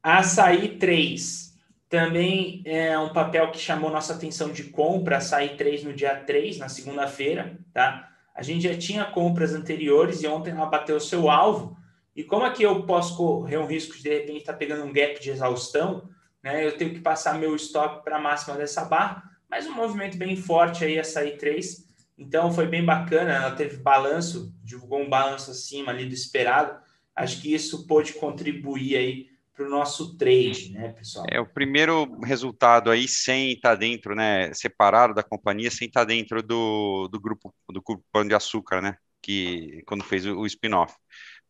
[0.00, 1.52] Açaí 3.
[1.88, 6.58] Também é um papel que chamou nossa atenção de compra, açaí 3 no dia 3,
[6.58, 8.08] na segunda-feira, tá?
[8.34, 11.76] A gente já tinha compras anteriores e ontem ela bateu o seu alvo,
[12.16, 14.92] e como aqui eu posso correr um risco de, de repente, estar tá pegando um
[14.92, 16.08] gap de exaustão,
[16.42, 16.64] né?
[16.64, 20.36] Eu tenho que passar meu stop para a máxima dessa barra, mas um movimento bem
[20.36, 21.84] forte aí, a sair 3.
[22.16, 26.80] Então foi bem bacana, ela teve balanço, divulgou um balanço acima ali do esperado.
[27.14, 31.26] Acho que isso pôde contribuir aí para o nosso trade, né, pessoal?
[31.30, 36.42] É o primeiro resultado aí sem estar dentro, né, separado da companhia, sem estar dentro
[36.42, 40.94] do, do grupo do grupo Pão de Açúcar, né, que quando fez o, o spin-off.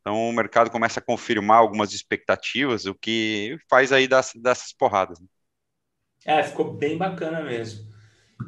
[0.01, 5.19] Então o mercado começa a confirmar algumas expectativas, o que faz aí das, dessas porradas.
[5.19, 5.27] Né?
[6.25, 7.94] É, ficou bem bacana mesmo.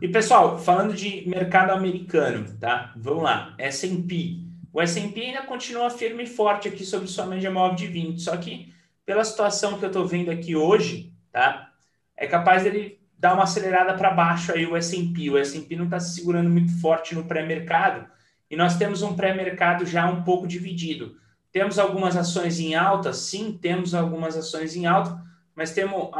[0.01, 2.93] E pessoal, falando de mercado americano, tá?
[2.97, 4.41] Vamos lá, S&P.
[4.73, 8.37] O S&P ainda continua firme e forte aqui sobre sua média móvel de 20, só
[8.37, 8.73] que
[9.07, 11.71] pela situação que eu estou vendo aqui hoje, tá?
[12.17, 15.31] É capaz dele dar uma acelerada para baixo aí o S&P.
[15.31, 18.07] O S&P não está se segurando muito forte no pré-mercado
[18.51, 21.17] e nós temos um pré-mercado já um pouco dividido.
[21.51, 23.13] Temos algumas ações em alta?
[23.15, 25.23] Sim, temos algumas ações em alta,
[25.55, 26.11] mas temos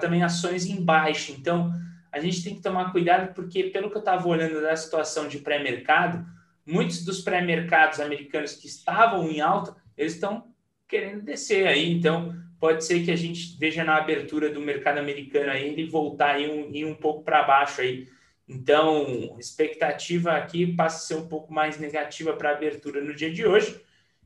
[0.00, 1.32] também ações em baixa.
[1.32, 1.72] Então,
[2.14, 5.38] a gente tem que tomar cuidado, porque pelo que eu estava olhando da situação de
[5.38, 6.24] pré-mercado,
[6.64, 10.54] muitos dos pré-mercados americanos que estavam em alta, eles estão
[10.86, 11.92] querendo descer aí.
[11.92, 16.36] Então, pode ser que a gente veja na abertura do mercado americano aí ele voltar
[16.36, 18.08] aí um, um pouco para baixo aí.
[18.48, 23.32] Então, expectativa aqui passa a ser um pouco mais negativa para a abertura no dia
[23.32, 23.80] de hoje.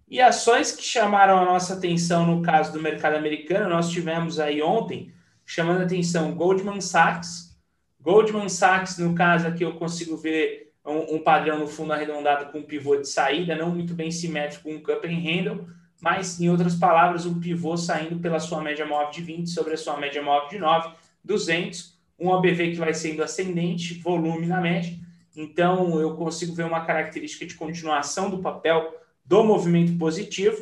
[0.07, 4.63] E ações que chamaram a nossa atenção no caso do mercado americano, nós tivemos aí
[4.63, 5.13] ontem,
[5.45, 7.48] chamando a atenção Goldman Sachs.
[8.09, 12.61] Goldman Sachs, no caso aqui, eu consigo ver um, um padrão no fundo arredondado com
[12.61, 15.67] um pivô de saída, não muito bem simétrico, um cup and handle,
[16.01, 19.77] mas, em outras palavras, um pivô saindo pela sua média móvel de 20 sobre a
[19.77, 24.97] sua média móvel de 9, 200, um OBV que vai sendo ascendente, volume na média.
[25.37, 30.57] Então, eu consigo ver uma característica de continuação do papel do movimento positivo,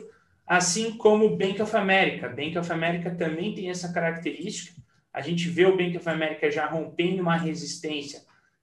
[0.44, 2.28] assim como o Bank of America.
[2.28, 4.84] Bank of America também tem essa característica.
[5.16, 8.20] A gente vê o Bank of America já rompendo uma resistência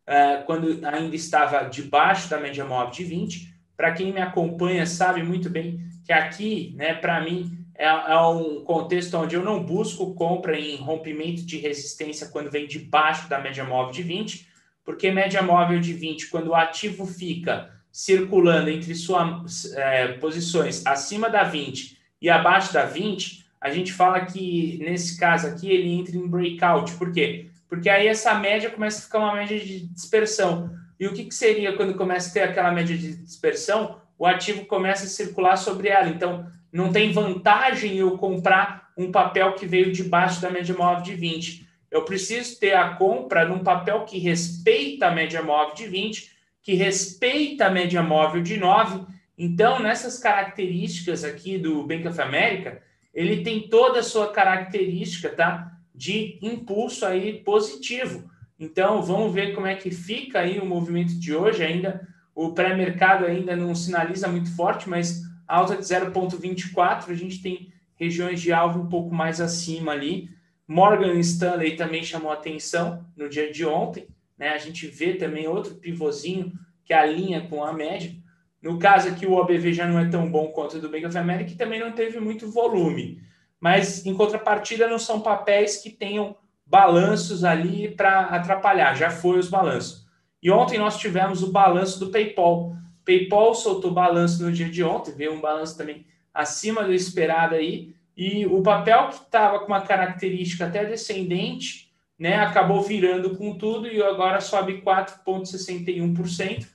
[0.07, 3.51] uh, quando ainda estava debaixo da média móvel de 20.
[3.75, 8.63] Para quem me acompanha sabe muito bem que aqui, né, para mim, é, é, um
[8.63, 13.63] contexto onde eu não busco compra em rompimento de resistência quando vem debaixo da média
[13.63, 14.47] móvel de 20,
[14.85, 21.31] porque média móvel de 20, quando o ativo fica circulando entre suas é, posições acima
[21.31, 26.17] da 20 e abaixo da 20, a gente fala que nesse caso aqui ele entra
[26.17, 26.91] em breakout.
[26.97, 27.47] Por quê?
[27.69, 30.69] Porque aí essa média começa a ficar uma média de dispersão.
[30.99, 34.01] E o que, que seria quando começa a ter aquela média de dispersão?
[34.19, 36.09] O ativo começa a circular sobre ela.
[36.09, 41.15] Então, não tem vantagem eu comprar um papel que veio debaixo da média móvel de
[41.15, 41.65] 20.
[41.89, 46.73] Eu preciso ter a compra num papel que respeita a média móvel de 20 que
[46.73, 49.05] respeita a média móvel de 9.
[49.37, 52.81] Então, nessas características aqui do Bank of America,
[53.13, 58.29] ele tem toda a sua característica tá, de impulso aí positivo.
[58.59, 61.63] Então, vamos ver como é que fica aí o movimento de hoje.
[61.63, 67.71] Ainda o pré-mercado ainda não sinaliza muito forte, mas alta de 0,24, a gente tem
[67.95, 70.29] regiões de alvo um pouco mais acima ali.
[70.67, 74.07] Morgan Stanley também chamou atenção no dia de ontem.
[74.37, 74.49] Né?
[74.49, 76.51] A gente vê também outro pivôzinho
[76.83, 78.15] que alinha com a média.
[78.63, 81.17] No caso aqui, o OBV já não é tão bom quanto o do Bank of
[81.17, 83.21] America e também não teve muito volume.
[83.59, 86.33] Mas, em contrapartida, não são papéis que tenham
[86.65, 88.95] balanços ali para atrapalhar.
[88.95, 90.07] Já foi os balanços.
[90.41, 92.73] E ontem nós tivemos o balanço do PayPal.
[93.03, 97.93] PayPal soltou balanço no dia de ontem, veio um balanço também acima do esperado aí.
[98.15, 103.87] E o papel que estava com uma característica até descendente né, acabou virando com tudo
[103.87, 106.72] e agora sobe 4,61%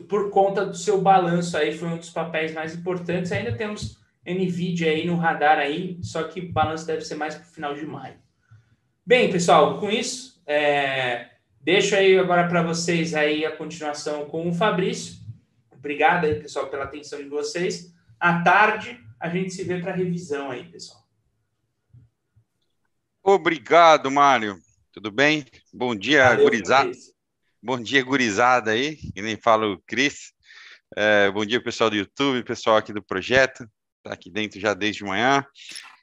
[0.00, 3.32] por conta do seu balanço aí, foi um dos papéis mais importantes.
[3.32, 7.44] Ainda temos NVIDIA aí no radar aí, só que o balanço deve ser mais para
[7.44, 8.16] o final de maio.
[9.04, 11.30] Bem, pessoal, com isso, é,
[11.60, 15.16] deixo aí agora para vocês aí a continuação com o Fabrício.
[15.70, 17.94] Obrigado aí, pessoal, pela atenção de vocês.
[18.18, 21.06] À tarde, a gente se vê para revisão aí, pessoal.
[23.22, 24.58] Obrigado, Mário.
[24.92, 25.44] Tudo bem?
[25.72, 26.90] Bom dia, Valeu, gurizada.
[27.66, 30.32] Bom dia, gurizada aí, que nem fala o Cris.
[30.96, 33.68] É, bom dia, pessoal do YouTube, pessoal aqui do projeto.
[33.98, 35.44] Está aqui dentro já desde manhã,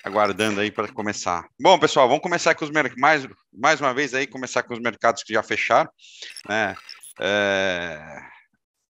[0.04, 1.47] aguardando aí para começar.
[1.58, 4.80] Bom, pessoal, vamos começar com os mercados, mais, mais uma vez aí, começar com os
[4.82, 5.89] mercados que já fecharam,
[6.49, 6.76] né?
[7.21, 8.19] É,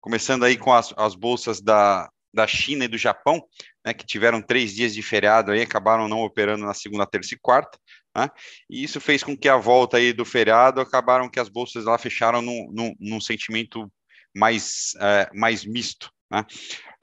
[0.01, 3.45] começando aí com as, as bolsas da, da China e do Japão,
[3.85, 7.37] né, que tiveram três dias de feriado aí, acabaram não operando na segunda, terça e
[7.37, 7.77] quarta.
[8.15, 8.29] Né?
[8.69, 11.97] E isso fez com que a volta aí do feriado acabaram que as bolsas lá
[11.97, 13.91] fecharam num, num, num sentimento
[14.33, 16.09] mais, é, mais misto.
[16.31, 16.45] Né?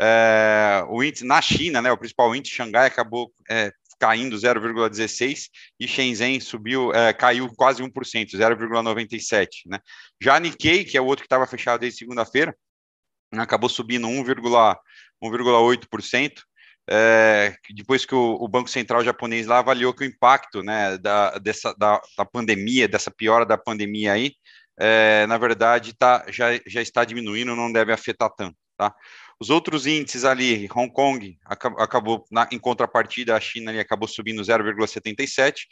[0.01, 3.70] É, o índice na China, né, o principal índice, Xangai, acabou é,
[4.01, 5.48] caindo 0,16
[5.79, 9.48] e Shenzhen subiu, é, caiu quase 1%, 0,97.
[9.66, 9.79] Né?
[10.20, 12.57] Já Nikkei, que é o outro que estava fechado desde segunda-feira,
[13.33, 16.42] acabou subindo 1,8%
[16.88, 21.38] é, depois que o, o, Banco Central japonês lá avaliou que o impacto né, da,
[21.38, 24.33] dessa, da, da pandemia, dessa piora da pandemia aí,
[24.79, 28.57] é, na verdade tá, já, já está diminuindo, não deve afetar tanto.
[28.77, 28.92] Tá?
[29.42, 34.40] Os outros índices ali, Hong Kong acabou, na, em contrapartida, a China ali acabou subindo
[34.40, 35.62] 0,77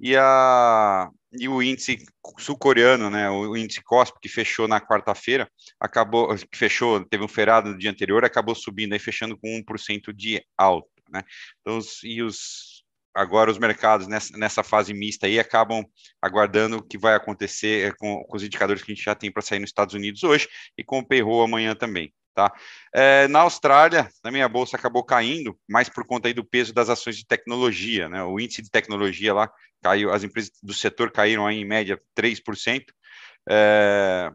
[0.00, 2.06] e, a, e o índice
[2.38, 5.46] sul-coreano, né, o índice COSP, que fechou na quarta-feira,
[5.78, 10.42] acabou, fechou, teve um feriado no dia anterior, acabou subindo aí, fechando com 1% de
[10.56, 11.22] alta, né,
[11.60, 12.82] então, os, e os,
[13.14, 15.84] agora os mercados nessa, nessa fase mista aí acabam
[16.22, 19.42] aguardando o que vai acontecer com, com os indicadores que a gente já tem para
[19.42, 22.10] sair nos Estados Unidos hoje e com o payroll amanhã também.
[22.38, 22.54] Tá?
[22.94, 26.88] É, na Austrália, na minha bolsa acabou caindo, mais por conta aí do peso das
[26.88, 28.22] ações de tecnologia, né?
[28.22, 29.50] O índice de tecnologia lá
[29.82, 32.84] caiu, as empresas do setor caíram aí em média 3%,
[33.50, 34.30] é,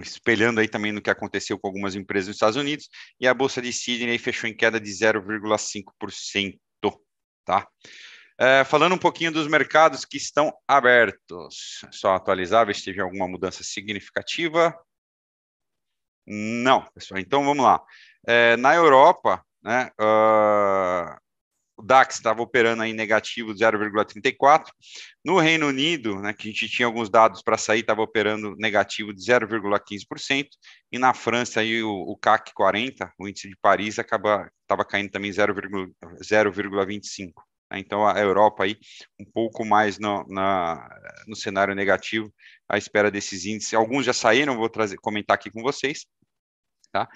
[0.00, 2.88] espelhando aí também no que aconteceu com algumas empresas nos Estados Unidos,
[3.20, 6.58] e a bolsa de Sydney fechou em queda de 0,5%,
[7.44, 7.68] tá?
[8.40, 13.28] É, falando um pouquinho dos mercados que estão abertos, só atualizar, ver se teve alguma
[13.28, 14.74] mudança significativa.
[16.26, 17.20] Não, pessoal.
[17.20, 17.80] Então vamos lá.
[18.26, 21.16] É, na Europa, né, uh,
[21.76, 24.66] o DAX estava operando aí negativo 0,34.
[25.24, 29.12] No Reino Unido, né, que a gente tinha alguns dados para sair, estava operando negativo
[29.12, 30.46] de 0,15%.
[30.92, 35.30] E na França, aí, o, o CAC 40, o índice de Paris, estava caindo também
[35.30, 37.32] 0,25%.
[37.72, 37.78] Né.
[37.78, 38.76] Então, a Europa aí
[39.18, 40.88] um pouco mais no, na,
[41.26, 42.32] no cenário negativo,
[42.68, 43.74] à espera desses índices.
[43.74, 46.04] Alguns já saíram, vou trazer, comentar aqui com vocês.
[46.92, 47.08] Tá?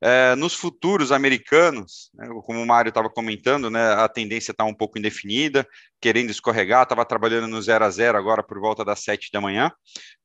[0.00, 4.72] É, nos futuros americanos, né, como o Mário estava comentando, né, a tendência está um
[4.72, 5.66] pouco indefinida,
[6.00, 9.72] querendo escorregar, estava trabalhando no 0 a 0 agora por volta das 7 da manhã.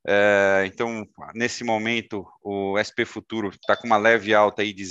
[0.08, 4.86] É, então, nesse momento, o SP Futuro está com uma leve alta aí de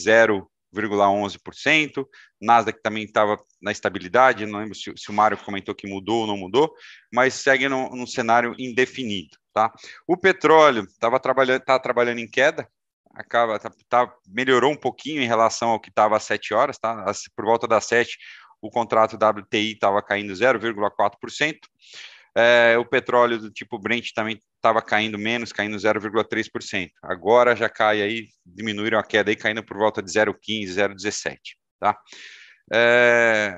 [0.75, 2.07] 0,11%,
[2.41, 6.27] Nasdaq também estava na estabilidade, não lembro se, se, o Mário comentou que mudou ou
[6.27, 6.73] não mudou,
[7.13, 9.37] mas segue num, cenário indefinido.
[9.53, 9.73] Tá?
[10.07, 12.69] O petróleo estava trabalhando, tá trabalhando em queda,
[13.15, 17.05] acaba tá, tá, melhorou um pouquinho em relação ao que estava às 7 horas, tá?
[17.35, 18.17] Por volta das 7,
[18.61, 21.57] o contrato WTI estava caindo 0,4%.
[22.37, 26.91] É, o petróleo do tipo Brent também estava caindo menos, caindo 0,3%.
[27.03, 31.37] Agora já cai aí, diminuíram a queda aí, caindo por volta de 0,15, 0,17,
[31.81, 31.99] tá?
[32.73, 33.57] É,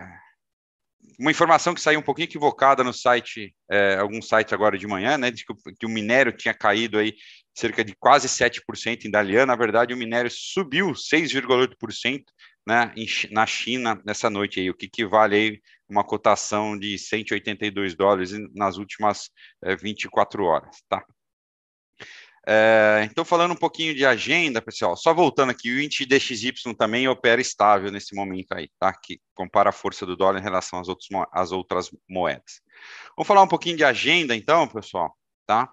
[1.20, 5.18] uma informação que saiu um pouquinho equivocada no site, é, algum site agora de manhã,
[5.18, 7.14] né, de que, que, o minério tinha caído aí
[7.54, 12.22] cerca de quase 7% em Dalian, na verdade o minério subiu 6,8%
[12.66, 12.94] né,
[13.30, 18.76] na China nessa noite aí, o que equivale aí uma cotação de 182 dólares nas
[18.76, 19.30] últimas
[19.62, 21.04] é, 24 horas, tá?
[22.46, 27.06] É, então, falando um pouquinho de agenda, pessoal, só voltando aqui, o índice DXY também
[27.06, 28.92] opera estável nesse momento aí, tá?
[28.92, 32.62] Que compara a força do dólar em relação às, outros, às outras moedas.
[33.16, 35.14] Vamos falar um pouquinho de agenda, então, pessoal,
[35.46, 35.70] tá?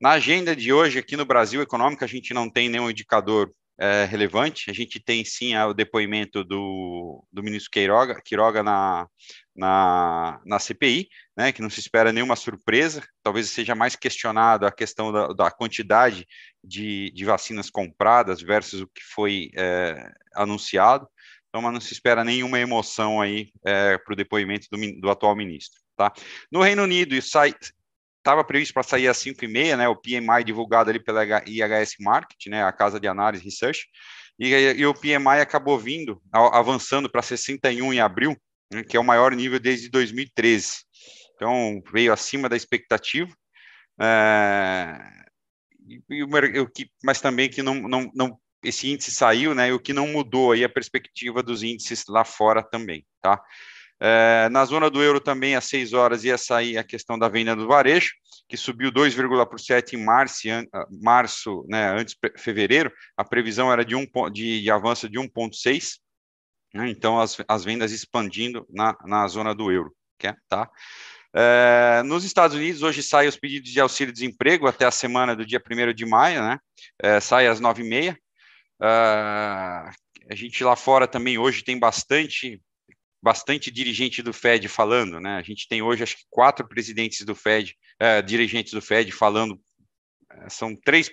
[0.00, 4.04] Na agenda de hoje, aqui no Brasil Econômica, a gente não tem nenhum indicador é,
[4.04, 4.70] relevante.
[4.70, 9.06] A gente tem sim o depoimento do, do ministro Queiroga, Quiroga na,
[9.54, 13.02] na, na CPI, né, que não se espera nenhuma surpresa.
[13.22, 16.26] Talvez seja mais questionado a questão da, da quantidade
[16.62, 21.08] de, de, vacinas compradas versus o que foi é, anunciado.
[21.48, 25.34] Então, mas não se espera nenhuma emoção aí é, para o depoimento do, do atual
[25.34, 25.80] ministro.
[25.96, 26.12] Tá?
[26.52, 27.54] No Reino Unido, sai,
[28.28, 32.62] estava previsto para sair às 5h30, né, o PMI divulgado ali pela IHS Market, né,
[32.62, 33.86] a casa de análise research,
[34.38, 38.36] e, e o PMI acabou vindo, avançando para 61 em abril,
[38.72, 40.84] né, que é o maior nível desde 2013.
[41.34, 43.32] Então, veio acima da expectativa,
[44.00, 44.98] é,
[45.88, 49.72] e, e o, que, mas também que não, não, não, esse índice saiu, né, e
[49.72, 53.42] o que não mudou aí a perspectiva dos índices lá fora também, tá?
[54.00, 57.56] É, na zona do euro também, às 6 horas, ia sair a questão da venda
[57.56, 58.10] do varejo,
[58.48, 60.48] que subiu 2,7 em março,
[61.02, 65.96] março né, antes de fevereiro, a previsão era de, um, de, de avanço de 1,6,
[66.72, 69.92] né, então as, as vendas expandindo na, na zona do euro.
[70.22, 70.68] É, tá?
[71.34, 75.62] É, nos Estados Unidos, hoje saem os pedidos de auxílio-desemprego até a semana do dia
[75.62, 76.58] 1 de maio, né?
[77.00, 78.16] É, sai às 9h30.
[78.80, 79.90] Uh,
[80.30, 82.60] a gente lá fora também hoje tem bastante
[83.22, 85.36] bastante dirigente do Fed falando, né?
[85.36, 89.60] A gente tem hoje acho que quatro presidentes do Fed, é, dirigentes do Fed falando.
[90.30, 91.10] É, são três,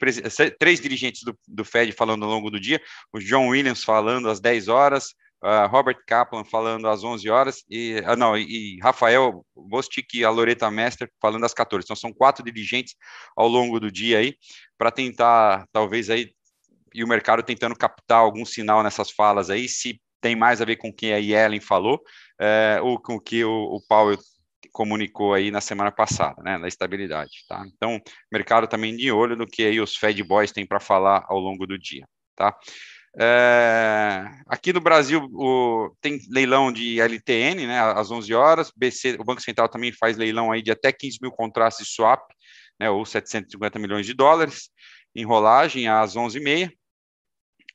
[0.59, 2.81] três dirigentes do, do Fed falando ao longo do dia.
[3.11, 8.01] O John Williams falando às 10 horas, uh, Robert Kaplan falando às 11 horas, e,
[8.05, 11.85] uh, não, e Rafael Bostic e a Loreta Mester falando às 14.
[11.85, 12.95] Então, são quatro dirigentes
[13.35, 14.35] ao longo do dia aí,
[14.77, 16.31] para tentar, talvez aí,
[16.93, 20.77] e o mercado tentando captar algum sinal nessas falas aí, se tem mais a ver
[20.77, 22.01] com o que a Yellen falou,
[22.41, 24.17] é, ou com o que o, o Powell
[24.71, 27.63] comunicou aí na semana passada, né, da estabilidade, tá?
[27.67, 28.01] Então,
[28.31, 31.67] mercado também de olho no que aí os Fed Boys têm para falar ao longo
[31.67, 32.57] do dia, tá?
[33.19, 39.23] É, aqui no Brasil o, tem leilão de LTN, né, às 11 horas, BC, o
[39.23, 42.27] Banco Central também faz leilão aí de até 15 mil contratos de swap,
[42.79, 44.71] né, ou 750 milhões de dólares,
[45.13, 46.71] enrolagem às 11h30,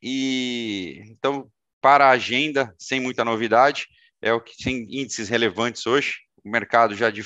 [0.02, 1.48] e então
[1.80, 3.86] para a agenda, sem muita novidade,
[4.20, 6.18] é o que tem índices relevantes hoje.
[6.44, 7.22] O mercado já de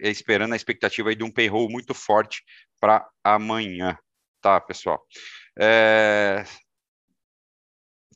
[0.00, 2.42] é esperando a expectativa aí de um payroll muito forte
[2.80, 3.96] para amanhã,
[4.40, 5.04] tá, pessoal?
[5.58, 6.44] É...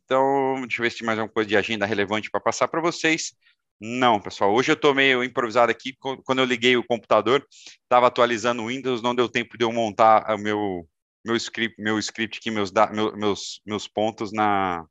[0.05, 2.81] Então, deixa eu ver se tem mais alguma coisa de agenda relevante para passar para
[2.81, 3.35] vocês.
[3.81, 4.53] Não, pessoal.
[4.53, 5.95] Hoje eu estou meio improvisado aqui.
[6.24, 7.47] Quando eu liguei o computador,
[7.83, 10.89] estava atualizando o Windows, não deu tempo de eu montar o meu,
[11.24, 12.72] meu script, meu script aqui, meus,
[13.14, 14.85] meus, meus pontos na,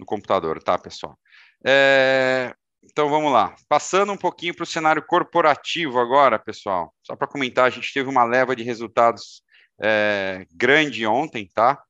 [0.00, 1.16] no computador, tá, pessoal?
[1.64, 3.54] É, então vamos lá.
[3.68, 6.92] Passando um pouquinho para o cenário corporativo agora, pessoal.
[7.02, 9.42] Só para comentar, a gente teve uma leva de resultados
[9.80, 11.80] é, grande ontem, tá?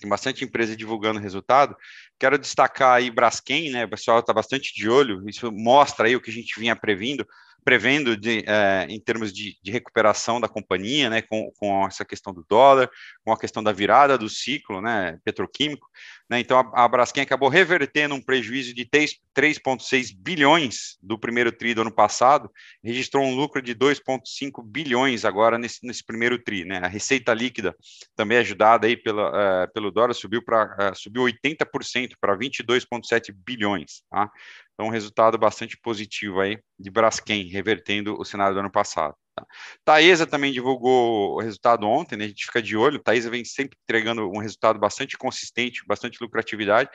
[0.00, 1.76] Tem bastante empresa divulgando resultado.
[2.18, 3.84] Quero destacar aí Braskem, né?
[3.84, 5.28] O pessoal está bastante de olho.
[5.28, 7.26] Isso mostra aí o que a gente vinha previndo
[7.64, 12.32] prevendo de, é, em termos de, de, recuperação da companhia, né, com, com, essa questão
[12.32, 12.88] do dólar,
[13.24, 15.86] com a questão da virada do ciclo, né, petroquímico,
[16.30, 21.74] né, então a, a Braskem acabou revertendo um prejuízo de 3,6 bilhões do primeiro tri
[21.74, 22.50] do ano passado,
[22.82, 27.76] registrou um lucro de 2,5 bilhões agora nesse, nesse, primeiro tri, né, a receita líquida
[28.16, 34.02] também ajudada aí pela, uh, pelo dólar subiu para uh, subiu 80% para 22,7 bilhões,
[34.10, 34.30] tá?
[34.78, 39.12] Então, um resultado bastante positivo aí de Braskem, revertendo o cenário do ano passado.
[39.34, 39.44] Tá?
[39.84, 42.26] Taesa também divulgou o resultado ontem, né?
[42.26, 43.02] a gente fica de olho.
[43.02, 46.90] Taesa vem sempre entregando um resultado bastante consistente, bastante lucratividade.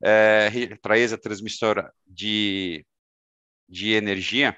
[0.00, 0.48] É,
[0.80, 2.86] Taesa, transmissora de,
[3.68, 4.56] de energia,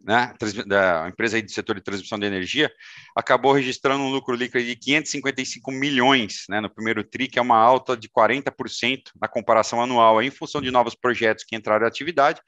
[0.00, 0.34] né,
[0.66, 2.70] da empresa do setor de transmissão de energia,
[3.14, 7.58] acabou registrando um lucro líquido de 555 milhões né, no primeiro TRI, que é uma
[7.58, 12.40] alta de 40% na comparação anual, em função de novos projetos que entraram em atividade,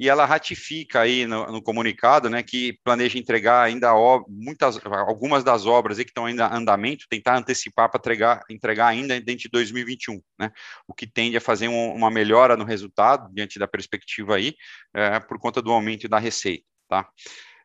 [0.00, 3.92] e ela ratifica aí no, no comunicado né, que planeja entregar ainda
[4.28, 8.86] muitas, algumas das obras aí que estão ainda em andamento, tentar antecipar para entregar, entregar
[8.86, 10.50] ainda dentro de 2021, né,
[10.88, 14.54] o que tende a fazer um, uma melhora no resultado, diante da perspectiva aí,
[14.94, 16.69] é, por conta do aumento da receita.
[16.90, 17.08] Tá?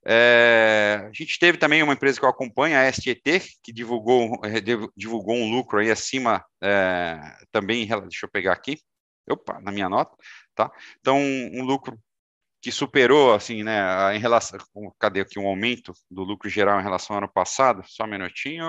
[0.08, 4.62] É, a gente teve também uma empresa que eu acompanho, a STT, que divulgou, é,
[4.96, 7.20] divulgou um lucro aí acima é,
[7.52, 8.78] também, deixa eu pegar aqui,
[9.28, 10.16] opa, na minha nota,
[10.54, 10.72] tá?
[11.00, 12.00] Então, um lucro
[12.62, 14.60] que superou, assim, né, em relação,
[15.00, 17.84] cadê aqui um aumento do lucro geral em relação ao ano passado?
[17.88, 18.64] Só um minutinho,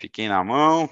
[0.00, 0.90] fiquei na mão,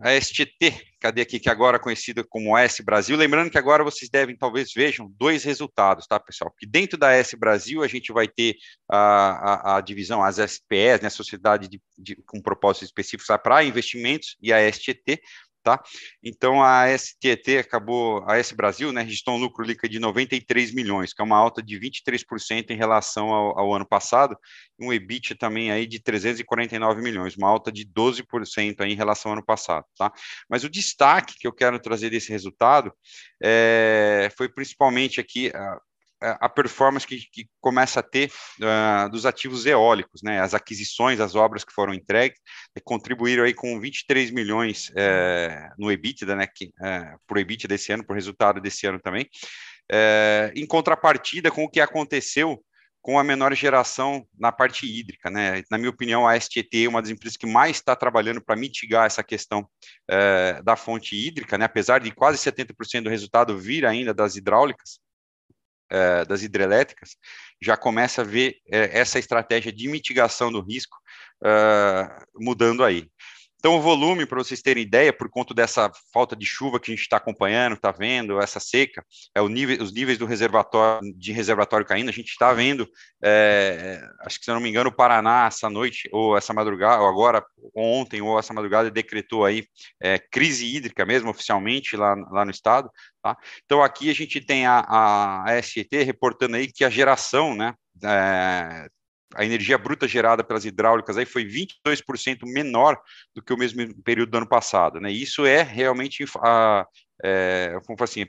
[0.00, 3.16] a STT, cadê aqui, que agora é conhecida como S Brasil.
[3.16, 6.52] Lembrando que agora vocês devem, talvez vejam, dois resultados, tá, pessoal?
[6.58, 8.56] Que dentro da S Brasil a gente vai ter
[8.90, 14.36] a, a, a divisão, as SPS, né, Sociedade de, de, com propósitos específicos para investimentos,
[14.42, 15.20] e a STT,
[15.64, 15.82] tá?
[16.22, 21.14] Então a STT acabou, a S Brasil, né, registrou um lucro líquido de 93 milhões,
[21.14, 24.36] que é uma alta de 23% em relação ao, ao, ano passado,
[24.78, 29.30] e um EBIT também aí de 349 milhões, uma alta de 12% aí em relação
[29.30, 30.12] ao ano passado, tá?
[30.48, 32.92] Mas o destaque que eu quero trazer desse resultado
[33.42, 35.50] é, foi principalmente aqui
[36.40, 40.40] a performance que, que começa a ter uh, dos ativos eólicos, né?
[40.40, 42.38] As aquisições, as obras que foram entregues,
[42.84, 46.46] contribuíram aí com 23 milhões uh, no EBITDA, né?
[46.46, 49.28] Que, uh, por EBITDA desse ano, por resultado desse ano também.
[50.54, 52.62] em contrapartida com o que aconteceu
[53.04, 55.62] com a menor geração na parte hídrica, né?
[55.70, 59.04] Na minha opinião, a STT é uma das empresas que mais está trabalhando para mitigar
[59.04, 59.68] essa questão
[60.10, 61.66] é, da fonte hídrica, né?
[61.66, 65.00] Apesar de quase 70% do resultado vir ainda das hidráulicas,
[65.90, 67.16] é, das hidrelétricas,
[67.60, 70.96] já começa a ver é, essa estratégia de mitigação do risco
[72.34, 73.10] mudando aí.
[73.64, 76.94] Então, o volume, para vocês terem ideia, por conta dessa falta de chuva que a
[76.94, 79.02] gente está acompanhando, está vendo, essa seca,
[79.34, 82.86] é o nível, os níveis do reservatório, de reservatório caindo, a gente está vendo,
[83.24, 87.00] é, acho que se eu não me engano, o Paraná essa noite, ou essa madrugada,
[87.00, 87.42] ou agora,
[87.74, 89.66] ontem, ou essa madrugada, decretou aí
[89.98, 92.90] é, crise hídrica mesmo, oficialmente, lá, lá no estado,
[93.22, 93.34] tá?
[93.64, 97.72] Então, aqui a gente tem a, a, a SET reportando aí que a geração, né,
[98.04, 98.88] é,
[99.36, 102.98] a energia bruta gerada pelas hidráulicas aí foi 22% menor
[103.34, 105.10] do que o mesmo período do ano passado, né?
[105.10, 106.86] Isso é realmente a,
[107.22, 108.26] é, como assim,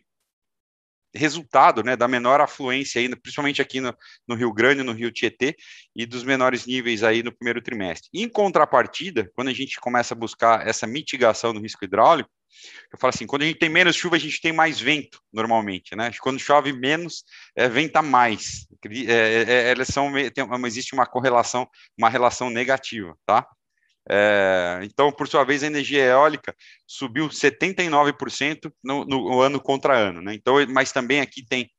[1.16, 3.96] resultado né, da menor afluência, aí, principalmente aqui no,
[4.28, 5.56] no, Rio Grande, no Rio Tietê,
[5.96, 8.10] e dos menores níveis aí no primeiro trimestre.
[8.14, 12.30] Em contrapartida, quando a gente começa a buscar essa mitigação do risco hidráulico,
[12.92, 15.96] eu falo assim, quando a gente tem menos chuva, a gente tem mais vento, normalmente,
[15.96, 16.12] né?
[16.22, 17.24] Quando chove menos,
[17.56, 18.68] é, venta mais.
[18.84, 23.46] É, é, é elas são, tem, existe uma correlação, uma relação negativa, tá?
[24.10, 30.22] É, então, por sua vez, a energia eólica subiu 79% no, no ano contra ano,
[30.22, 30.34] né?
[30.34, 31.70] Então, mas também aqui tem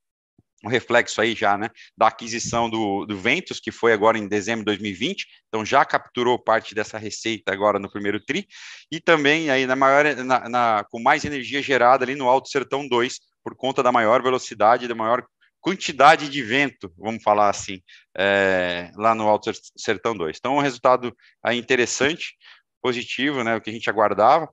[0.63, 4.61] um reflexo aí já, né, da aquisição do, do Ventus, que foi agora em dezembro
[4.61, 8.47] de 2020, então já capturou parte dessa receita agora no primeiro TRI,
[8.91, 12.87] e também aí na maior, na, na, com mais energia gerada ali no Alto Sertão
[12.87, 15.23] 2, por conta da maior velocidade, da maior
[15.67, 17.81] quantidade de vento, vamos falar assim,
[18.17, 20.37] é, lá no Alto Sertão 2.
[20.37, 21.13] Então, um resultado
[21.43, 22.37] aí interessante,
[22.81, 24.47] positivo, né, o que a gente aguardava.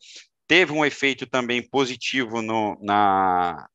[0.49, 3.69] Teve um efeito também positivo no, na,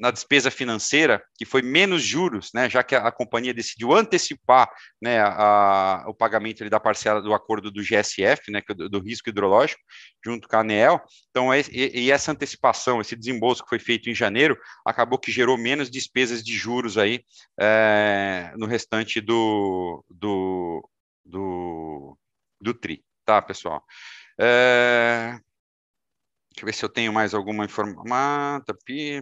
[0.00, 4.66] na despesa financeira, que foi menos juros, né, já que a, a companhia decidiu antecipar
[5.00, 9.28] né, a, o pagamento da parcela do acordo do GSF, né, é do, do risco
[9.28, 9.82] hidrológico,
[10.24, 11.02] junto com a ANEEL.
[11.28, 15.30] Então, é, e, e, essa antecipação, esse desembolso que foi feito em janeiro, acabou que
[15.30, 17.22] gerou menos despesas de juros aí
[17.60, 20.88] é, no restante do, do,
[21.26, 22.16] do,
[22.58, 23.84] do TRI, tá, pessoal?
[24.40, 25.38] É,
[26.60, 28.04] Deixa eu ver se eu tenho mais alguma informação.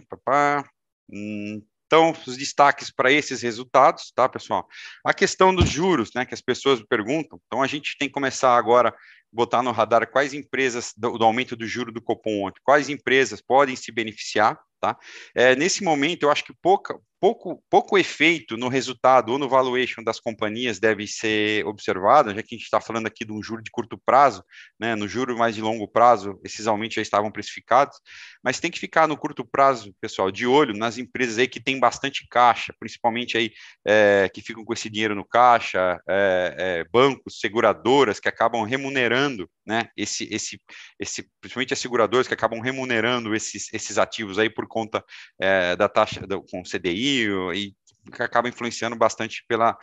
[0.09, 0.69] Papá.
[1.09, 4.67] Então, os destaques para esses resultados, tá, pessoal?
[5.05, 7.39] A questão dos juros, né, que as pessoas perguntam.
[7.47, 8.93] Então, a gente tem que começar agora
[9.31, 13.75] botar no radar quais empresas do, do aumento do juro do Copom quais empresas podem
[13.75, 14.97] se beneficiar, tá?
[15.35, 20.01] É, nesse momento, eu acho que pouca, pouco, pouco efeito no resultado ou no valuation
[20.03, 23.61] das companhias deve ser observado, já que a gente está falando aqui de um juro
[23.61, 24.43] de curto prazo,
[24.79, 27.97] né, no juro mais de longo prazo, esses aumentos já estavam precificados,
[28.41, 31.79] mas tem que ficar no curto prazo, pessoal, de olho nas empresas aí que têm
[31.79, 33.51] bastante caixa, principalmente aí
[33.85, 39.49] é, que ficam com esse dinheiro no caixa, é, é, bancos, seguradoras que acabam remunerando,
[39.65, 40.59] né, esse, esse,
[40.99, 45.03] esse, principalmente as seguradoras que acabam remunerando esses, esses ativos aí por conta
[45.39, 47.08] é, da taxa do, com CDI,
[47.53, 47.75] e
[48.19, 49.77] acaba influenciando bastante pela,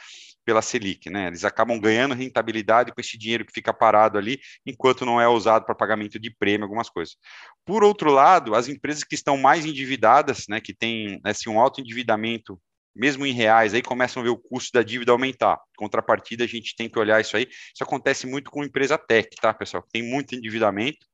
[0.45, 1.29] pela Selic, né?
[1.29, 5.65] Eles acabam ganhando rentabilidade com esse dinheiro que fica parado ali, enquanto não é usado
[5.65, 7.17] para pagamento de prêmio, algumas coisas.
[7.65, 11.81] Por outro lado, as empresas que estão mais endividadas, né, que têm assim, um alto
[11.81, 12.61] endividamento,
[12.95, 15.59] mesmo em reais, aí começam a ver o custo da dívida aumentar.
[15.77, 17.47] Contrapartida, a gente tem que olhar isso aí.
[17.47, 19.85] Isso acontece muito com empresa tech, tá, pessoal?
[19.93, 21.07] Tem muito endividamento,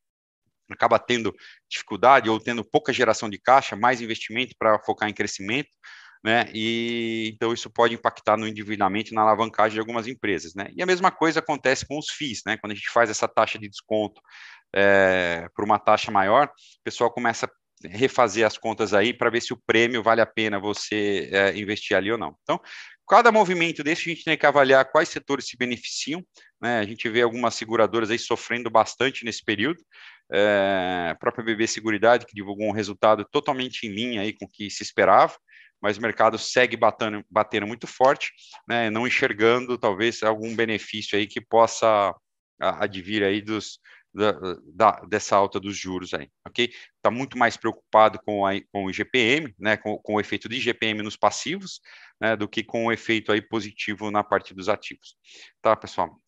[0.70, 1.34] acaba tendo
[1.68, 5.70] dificuldade ou tendo pouca geração de caixa, mais investimento para focar em crescimento
[6.22, 6.46] né?
[6.54, 10.68] E então isso pode impactar no endividamento na alavancagem de algumas empresas, né?
[10.74, 12.56] E a mesma coisa acontece com os FIIs, né?
[12.56, 14.20] Quando a gente faz essa taxa de desconto
[14.74, 17.50] é, por uma taxa maior, o pessoal começa a
[17.88, 21.96] refazer as contas aí para ver se o prêmio vale a pena você é, investir
[21.96, 22.36] ali ou não.
[22.42, 22.60] Então,
[23.08, 26.24] cada movimento desse a gente tem que avaliar quais setores se beneficiam,
[26.60, 26.78] né?
[26.78, 29.82] A gente vê algumas seguradoras aí sofrendo bastante nesse período,
[30.32, 34.48] é, a própria BB Seguridade, que divulgou um resultado totalmente em linha aí com o
[34.48, 35.36] que se esperava,
[35.82, 38.32] mas o mercado segue batendo, batendo muito forte,
[38.68, 42.14] né, não enxergando talvez algum benefício aí que possa
[42.60, 43.80] advir aí dos,
[44.14, 44.32] da,
[44.72, 46.70] da, dessa alta dos juros aí, ok?
[46.96, 50.56] Está muito mais preocupado com, a, com o IGPM, né, com, com, o efeito de
[50.56, 51.80] IGPM nos passivos,
[52.20, 55.16] né, do que com o efeito aí positivo na parte dos ativos,
[55.60, 56.21] tá, pessoal?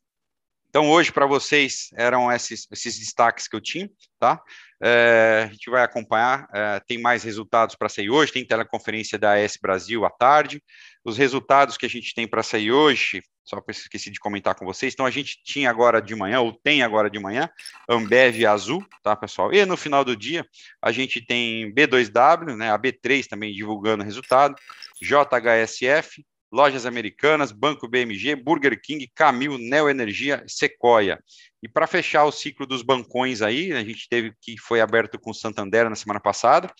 [0.74, 4.42] Então, hoje, para vocês, eram esses, esses destaques que eu tinha, tá?
[4.82, 9.34] É, a gente vai acompanhar, é, tem mais resultados para sair hoje, tem teleconferência da
[9.34, 10.60] AS Brasil à tarde.
[11.04, 14.56] Os resultados que a gente tem para sair hoje, só que eu esqueci de comentar
[14.56, 17.48] com vocês, então a gente tinha agora de manhã, ou tem agora de manhã,
[17.88, 19.52] Ambev Azul, tá, pessoal?
[19.52, 20.44] E no final do dia,
[20.82, 24.56] a gente tem B2W, né, a B3 também divulgando resultado,
[25.00, 26.24] JHSF,
[26.54, 31.18] Lojas Americanas, Banco BMG, Burger King, Camil, Neo Energia, Sequoia.
[31.60, 35.34] E para fechar o ciclo dos bancões aí, a gente teve que foi aberto com
[35.34, 36.72] Santander na semana passada,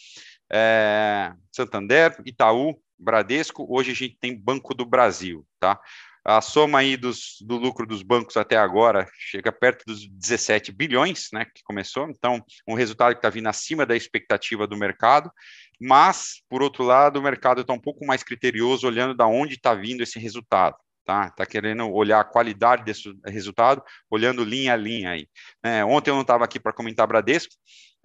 [0.49, 5.81] é, Santander, Itaú, Bradesco, hoje a gente tem Banco do Brasil, tá?
[6.25, 11.29] A soma aí dos, do lucro dos bancos até agora chega perto dos 17 bilhões,
[11.33, 15.31] né, que começou, então um resultado que está vindo acima da expectativa do mercado,
[15.81, 19.75] mas, por outro lado, o mercado está um pouco mais criterioso, olhando da onde está
[19.75, 20.77] vindo esse resultado.
[21.05, 25.29] Tá, tá querendo olhar a qualidade desse resultado, olhando linha a linha aí.
[25.63, 27.53] É, ontem eu não estava aqui para comentar Bradesco,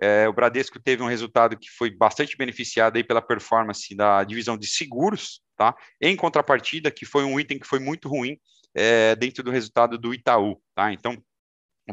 [0.01, 4.57] é, o Bradesco teve um resultado que foi bastante beneficiado aí pela performance da divisão
[4.57, 5.75] de seguros, tá?
[6.01, 8.37] Em contrapartida, que foi um item que foi muito ruim
[8.73, 10.93] é, dentro do resultado do Itaú, tá?
[10.93, 11.21] Então,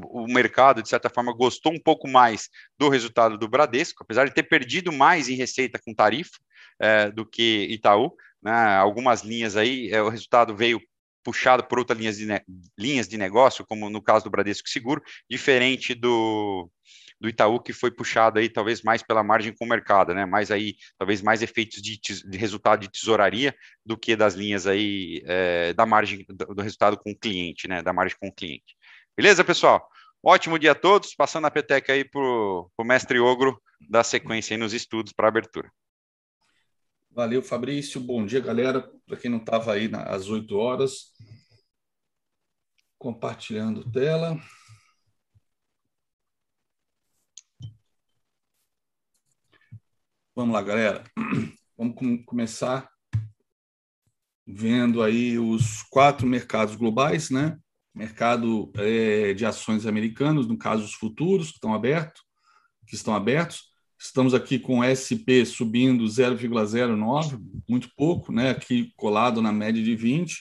[0.04, 2.48] o mercado, de certa forma, gostou um pouco mais
[2.78, 6.38] do resultado do Bradesco, apesar de ter perdido mais em receita com tarifa
[6.78, 8.12] é, do que Itaú.
[8.42, 8.52] Né?
[8.76, 10.80] Algumas linhas aí, é, o resultado veio
[11.24, 12.26] puxado por outras linhas de,
[12.78, 16.70] linhas de negócio, como no caso do Bradesco Seguro, diferente do,
[17.20, 20.26] do Itaú, que foi puxado aí talvez mais pela margem com o mercado, né?
[20.26, 23.54] Mais aí, talvez mais efeitos de, de resultado de tesouraria
[23.84, 27.82] do que das linhas aí é, da margem do, do resultado com o cliente, né?
[27.82, 28.76] Da margem com o cliente.
[29.16, 29.88] Beleza, pessoal?
[30.22, 31.14] Ótimo dia a todos.
[31.14, 35.70] Passando a peteca aí para o mestre Ogro dar sequência aí nos estudos para abertura.
[37.10, 38.00] Valeu, Fabrício.
[38.00, 38.90] Bom dia, galera.
[39.06, 41.12] Para quem não estava aí às 8 horas,
[42.98, 44.38] compartilhando tela.
[50.36, 51.02] Vamos lá, galera.
[51.78, 52.90] Vamos com começar
[54.46, 57.56] vendo aí os quatro mercados globais, né?
[57.94, 62.20] mercado é, de ações americanos, no caso os futuros que estão abertos,
[62.86, 63.72] que estão abertos.
[63.98, 68.50] Estamos aqui com SP subindo 0,09, muito pouco, né?
[68.50, 70.36] Aqui colado na média de 20.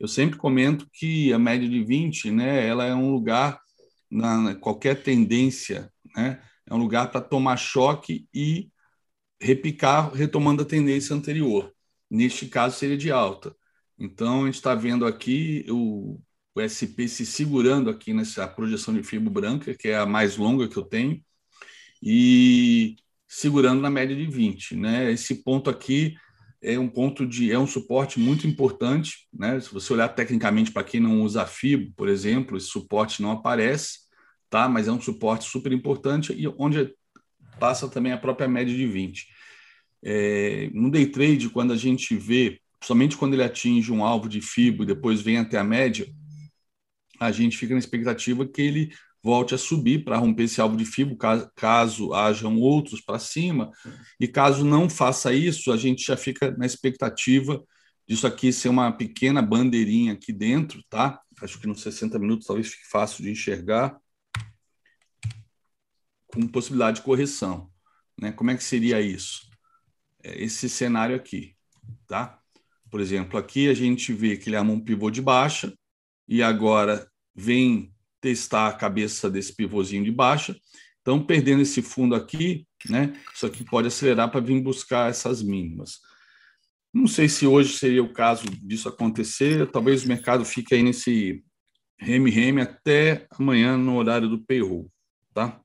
[0.00, 3.60] Eu sempre comento que a média de 20, né, ela é um lugar
[4.10, 6.40] na qualquer tendência, né?
[6.66, 8.71] É um lugar para tomar choque e
[9.42, 11.72] repicar, retomando a tendência anterior.
[12.10, 13.54] Neste caso seria de alta.
[13.98, 16.20] Então a gente está vendo aqui o
[16.54, 20.68] o SP se segurando aqui nessa projeção de fibra branca, que é a mais longa
[20.68, 21.22] que eu tenho,
[22.02, 24.76] e segurando na média de 20.
[24.76, 25.12] Né?
[25.12, 26.14] Esse ponto aqui
[26.60, 29.58] é um ponto de é um suporte muito importante, né?
[29.60, 34.00] Se você olhar tecnicamente para quem não usa FIBO, por exemplo, esse suporte não aparece,
[34.48, 34.68] tá?
[34.68, 36.94] Mas é um suporte super importante e onde
[37.58, 39.28] passa também a própria média de 20.
[40.04, 44.40] É, no day trade, quando a gente vê, somente quando ele atinge um alvo de
[44.40, 46.06] FIBO e depois vem até a média,
[47.20, 48.92] a gente fica na expectativa que ele
[49.22, 53.70] volte a subir para romper esse alvo de fibra, caso, caso hajam outros para cima,
[54.18, 57.62] e caso não faça isso, a gente já fica na expectativa
[58.08, 61.20] disso aqui ser uma pequena bandeirinha aqui dentro, tá?
[61.40, 63.96] Acho que nos 60 minutos talvez fique fácil de enxergar,
[66.32, 67.70] com possibilidade de correção.
[68.20, 68.32] Né?
[68.32, 69.48] Como é que seria isso?
[70.22, 71.54] É esse cenário aqui,
[72.06, 72.38] tá?
[72.90, 75.72] Por exemplo, aqui a gente vê que ele é um pivô de baixa,
[76.28, 80.56] e agora vem testar a cabeça desse pivôzinho de baixa.
[81.00, 86.00] Então, perdendo esse fundo aqui, né, isso aqui pode acelerar para vir buscar essas mínimas.
[86.94, 91.44] Não sei se hoje seria o caso disso acontecer, talvez o mercado fique aí nesse
[91.98, 94.90] reme-reme até amanhã no horário do payroll,
[95.34, 95.60] tá?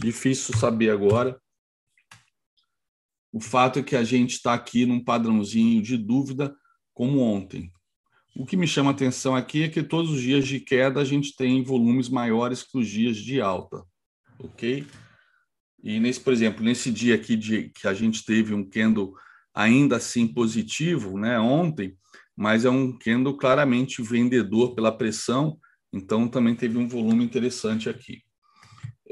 [0.00, 1.40] Difícil saber agora.
[3.32, 6.54] O fato é que a gente está aqui num padrãozinho de dúvida
[6.92, 7.72] como ontem.
[8.34, 11.04] O que me chama a atenção aqui é que todos os dias de queda a
[11.04, 13.82] gente tem volumes maiores que os dias de alta,
[14.38, 14.86] ok?
[15.82, 19.14] E nesse, por exemplo, nesse dia aqui de, que a gente teve um candle
[19.54, 21.96] ainda assim positivo, né, ontem,
[22.34, 25.58] mas é um candle claramente vendedor pela pressão,
[25.92, 28.22] então também teve um volume interessante aqui.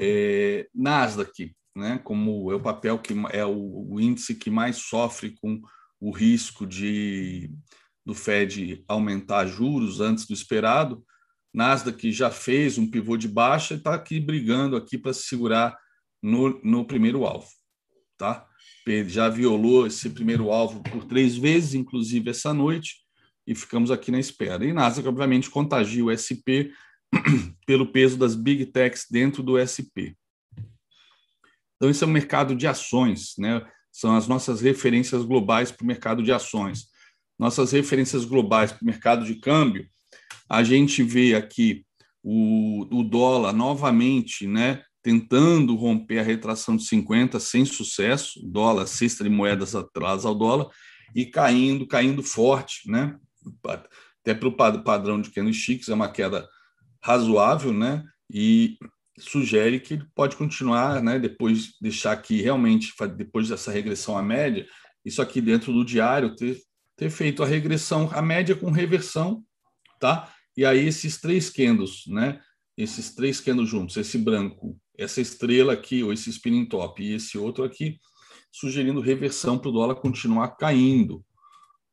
[0.03, 5.35] É, Nasdaq, né, como é o papel que é o, o índice que mais sofre
[5.39, 5.61] com
[5.99, 7.51] o risco de
[8.03, 11.05] do Fed aumentar juros antes do esperado.
[11.53, 15.77] Nasdaq já fez um pivô de baixa e está aqui brigando aqui para se segurar
[16.21, 17.47] no, no primeiro alvo,
[18.17, 18.47] tá?
[19.07, 22.95] Já violou esse primeiro alvo por três vezes, inclusive essa noite,
[23.45, 24.65] e ficamos aqui na espera.
[24.65, 26.73] E Nasdaq, obviamente, contagia o SP,
[27.65, 30.15] pelo peso das big techs dentro do SP.
[31.75, 33.65] Então, esse é o mercado de ações, né?
[33.91, 36.85] são as nossas referências globais para o mercado de ações.
[37.37, 39.87] Nossas referências globais para o mercado de câmbio,
[40.49, 41.85] a gente vê aqui
[42.23, 49.23] o, o dólar novamente né, tentando romper a retração de 50 sem sucesso, dólar, cesta
[49.23, 50.69] de moedas atrás ao dólar,
[51.15, 53.17] e caindo, caindo forte, né?
[54.21, 56.47] Até para o padrão de candlesticks é uma queda
[57.03, 58.03] razoável, né?
[58.29, 58.77] E
[59.19, 61.19] sugere que ele pode continuar, né?
[61.19, 64.67] Depois deixar aqui realmente, depois dessa regressão à média,
[65.03, 66.59] isso aqui dentro do diário ter,
[66.95, 69.43] ter feito a regressão, a média com reversão,
[69.99, 70.31] tá?
[70.55, 72.39] E aí esses três candles, né?
[72.77, 77.37] Esses três candles juntos, esse branco, essa estrela aqui, ou esse spinning top e esse
[77.37, 77.99] outro aqui,
[78.51, 81.23] sugerindo reversão para o dólar continuar caindo.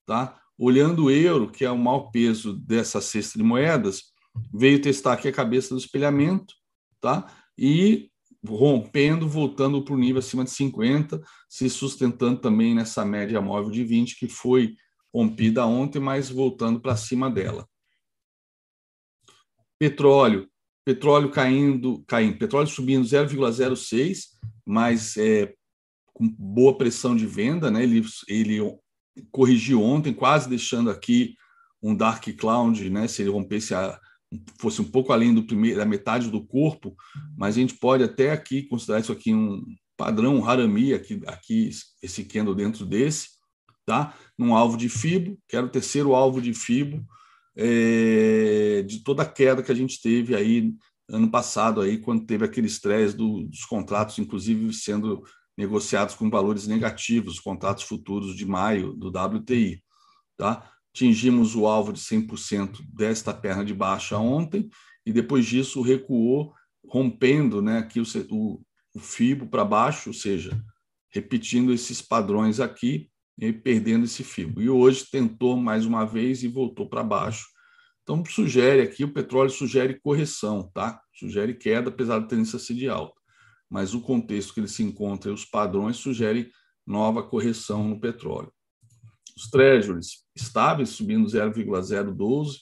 [0.07, 0.41] Tá?
[0.59, 4.13] Olhando o euro, que é o maior peso dessa cesta de moedas,
[4.53, 6.55] veio testar aqui a cabeça do espelhamento
[7.01, 7.27] tá?
[7.57, 8.11] e
[8.47, 13.85] rompendo, voltando para o nível acima de 50, se sustentando também nessa média móvel de
[13.85, 14.75] 20, que foi
[15.13, 17.69] rompida ontem, mas voltando para cima dela.
[19.79, 20.49] Petróleo,
[20.85, 24.29] petróleo caindo, caindo, petróleo subindo 0,06,
[24.67, 25.55] mas é,
[26.13, 27.83] com boa pressão de venda, né?
[27.83, 28.59] Ele, ele
[29.31, 31.35] corrigiu ontem, quase deixando aqui
[31.83, 33.07] um dark cloud, né?
[33.07, 33.99] Se ele rompesse a
[34.61, 36.95] fosse um pouco além do primeiro, da metade do corpo,
[37.37, 39.65] mas a gente pode até aqui considerar isso aqui um
[39.97, 41.71] padrão, um harami, aqui, aqui
[42.03, 43.31] esse candle dentro desse,
[43.85, 44.15] tá?
[44.39, 47.05] Num alvo de FIBO, que era o terceiro alvo de FIBO,
[47.57, 50.73] é, de toda a queda que a gente teve aí
[51.11, 55.25] ano passado, aí, quando teve aquele estresse do, dos contratos, inclusive sendo
[55.57, 59.83] negociados com valores negativos, contratos futuros de maio do WTI.
[60.37, 60.71] Tá?
[60.99, 64.69] Atingimos o alvo de 100% desta perna de baixa ontem,
[65.07, 66.53] e depois disso recuou,
[66.85, 68.61] rompendo né, aqui o, o,
[68.95, 70.61] o FIBO para baixo, ou seja,
[71.11, 74.61] repetindo esses padrões aqui e perdendo esse FIBO.
[74.61, 77.47] E hoje tentou mais uma vez e voltou para baixo.
[78.03, 81.01] Então, sugere aqui, o petróleo sugere correção, tá?
[81.15, 83.19] Sugere queda, apesar da tendência ser de alta
[83.71, 86.51] mas o contexto que ele se encontra e os padrões sugerem
[86.87, 88.51] nova correção no petróleo.
[89.39, 92.59] Os treasuries estáveis, subindo 0,012,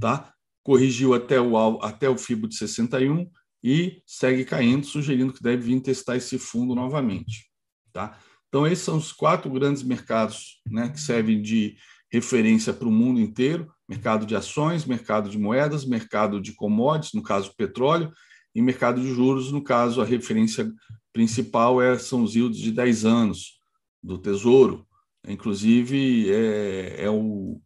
[0.00, 0.32] tá?
[0.62, 3.28] corrigiu até o, até o FIBO de 61
[3.60, 7.50] e segue caindo, sugerindo que deve vir testar esse fundo novamente.
[7.92, 8.16] Tá?
[8.48, 11.76] Então, esses são os quatro grandes mercados né, que servem de
[12.08, 17.22] referência para o mundo inteiro: mercado de ações, mercado de moedas, mercado de commodities, no
[17.22, 18.12] caso petróleo,
[18.54, 20.72] e mercado de juros, no caso, a referência
[21.12, 23.59] principal é, são os yields de 10 anos
[24.02, 24.86] do Tesouro.
[25.26, 27.60] Inclusive, é, é o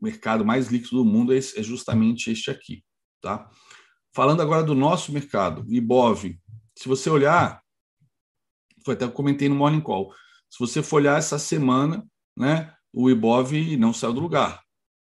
[0.00, 2.84] mercado mais líquido do mundo, é, é justamente este aqui.
[3.20, 3.50] Tá?
[4.14, 6.38] Falando agora do nosso mercado, IBOV,
[6.76, 7.62] se você olhar,
[8.84, 10.12] foi até que comentei no Morning Call,
[10.50, 14.62] se você for olhar essa semana, né, o IBOV não saiu do lugar.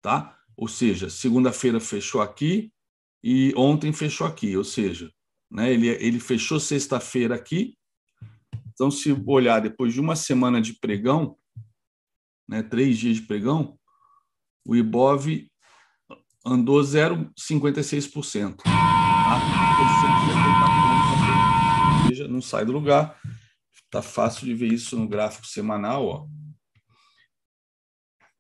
[0.02, 0.38] Tá?
[0.56, 2.72] Ou seja, segunda-feira fechou aqui,
[3.24, 5.12] e ontem fechou aqui, ou seja,
[5.52, 7.77] né, ele, ele fechou sexta-feira aqui.
[8.78, 11.36] Então, se olhar depois de uma semana de pregão,
[12.48, 13.76] né, três dias de pregão,
[14.64, 15.50] o IBOV
[16.46, 18.58] andou 0,56%.
[18.58, 18.70] Tá?
[22.30, 23.20] Não sai do lugar.
[23.74, 26.06] Está fácil de ver isso no gráfico semanal.
[26.06, 26.28] Ó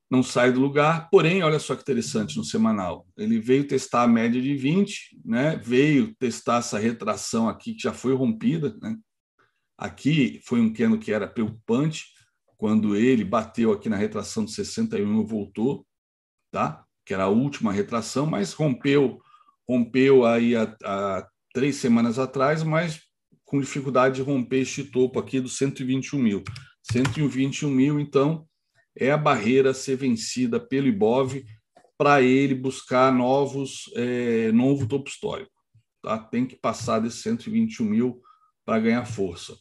[0.09, 3.05] não sai do lugar, porém, olha só que interessante no semanal.
[3.17, 5.57] Ele veio testar a média de 20, né?
[5.57, 8.75] veio testar essa retração aqui que já foi rompida.
[8.81, 8.97] Né?
[9.78, 12.05] Aqui foi um cano que era preocupante,
[12.57, 15.86] quando ele bateu aqui na retração de 61 e voltou,
[16.51, 16.84] tá?
[17.05, 19.21] que era a última retração, mas rompeu
[19.67, 23.01] rompeu aí há, três semanas atrás, mas
[23.43, 26.43] com dificuldade de romper este topo aqui dos 121 mil.
[26.84, 28.47] 121 mil, então,
[28.95, 31.45] é a barreira a ser vencida pelo IBOV
[31.97, 35.51] para ele buscar novos, é, novo topo histórico.
[36.01, 36.17] Tá?
[36.17, 38.21] Tem que passar desses 121 mil
[38.65, 39.57] para ganhar força.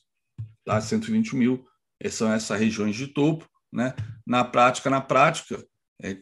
[0.67, 0.81] Tá?
[0.81, 1.65] 121 mil
[2.11, 3.49] são essas regiões de topo.
[3.73, 3.95] Né?
[4.27, 5.65] Na prática, na prática,
[6.03, 6.19] é,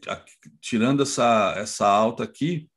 [0.60, 2.68] tirando essa, essa alta aqui,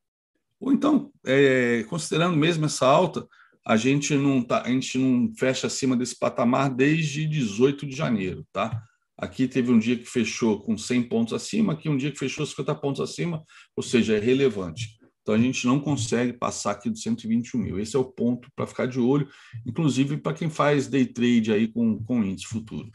[0.59, 3.27] ou então, é, considerando mesmo essa alta,
[3.65, 8.47] a gente não tá, a gente não fecha acima desse patamar desde 18 de janeiro,
[8.51, 8.81] tá?
[9.17, 12.45] Aqui teve um dia que fechou com 100 pontos acima, aqui um dia que fechou
[12.45, 13.43] 50 pontos acima,
[13.75, 14.97] ou seja, é relevante.
[15.27, 17.77] Então a gente não consegue passar aqui dos 121 mil.
[17.77, 19.27] Esse é o ponto para ficar de olho,
[19.65, 22.89] inclusive para quem faz day trade aí com, com índice futuro.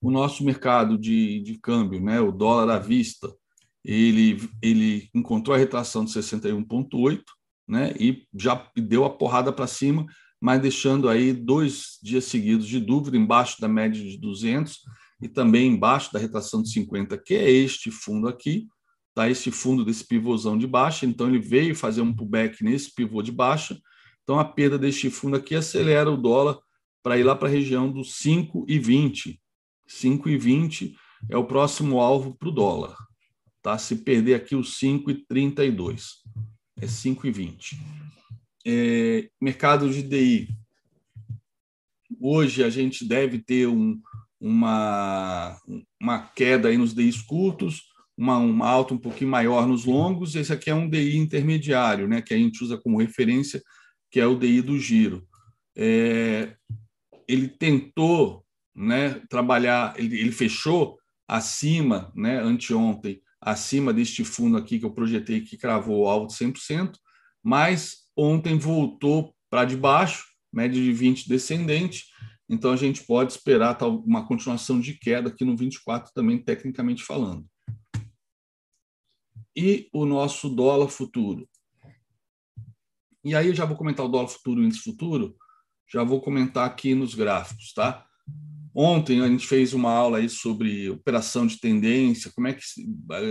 [0.00, 3.28] O nosso mercado de, de câmbio, né, o dólar à vista,
[3.84, 7.22] ele, ele encontrou a retração de 61,8,
[7.66, 7.92] né?
[7.98, 10.06] E já deu a porrada para cima,
[10.40, 14.78] mas deixando aí dois dias seguidos de dúvida embaixo da média de 200
[15.20, 18.68] e também embaixo da retração de 50, que é este fundo aqui,
[19.14, 19.28] tá?
[19.28, 21.06] Esse fundo desse pivôzão de baixa.
[21.06, 23.80] Então ele veio fazer um pullback nesse pivô de baixa.
[24.22, 26.58] Então a perda deste fundo aqui acelera o dólar
[27.02, 29.38] para ir lá para a região dos 5,20.
[29.88, 30.94] 5,20
[31.28, 32.96] é o próximo alvo para o dólar.
[33.62, 33.76] Tá?
[33.76, 36.12] Se perder aqui os 5,32,
[36.80, 37.76] é 5,20.
[38.66, 40.48] É, mercado de DI.
[42.20, 44.00] Hoje a gente deve ter um,
[44.40, 45.58] uma,
[46.00, 47.89] uma queda aí nos DIs curtos,
[48.20, 50.34] uma, uma alta um pouquinho maior nos longos.
[50.34, 53.62] Esse aqui é um DI intermediário, né, que a gente usa como referência,
[54.10, 55.26] que é o DI do giro.
[55.74, 56.54] É,
[57.26, 58.44] ele tentou
[58.76, 65.40] né, trabalhar, ele, ele fechou acima, né, anteontem, acima deste fundo aqui que eu projetei
[65.40, 66.92] que cravou o alvo de 100%,
[67.42, 72.04] mas ontem voltou para debaixo, média de 20 descendente,
[72.46, 77.46] então a gente pode esperar uma continuação de queda aqui no 24 também, tecnicamente falando.
[79.56, 81.48] E o nosso dólar futuro.
[83.24, 85.36] E aí eu já vou comentar o dólar futuro e o índice futuro,
[85.92, 88.06] já vou comentar aqui nos gráficos, tá?
[88.74, 92.62] Ontem a gente fez uma aula aí sobre operação de tendência, como é que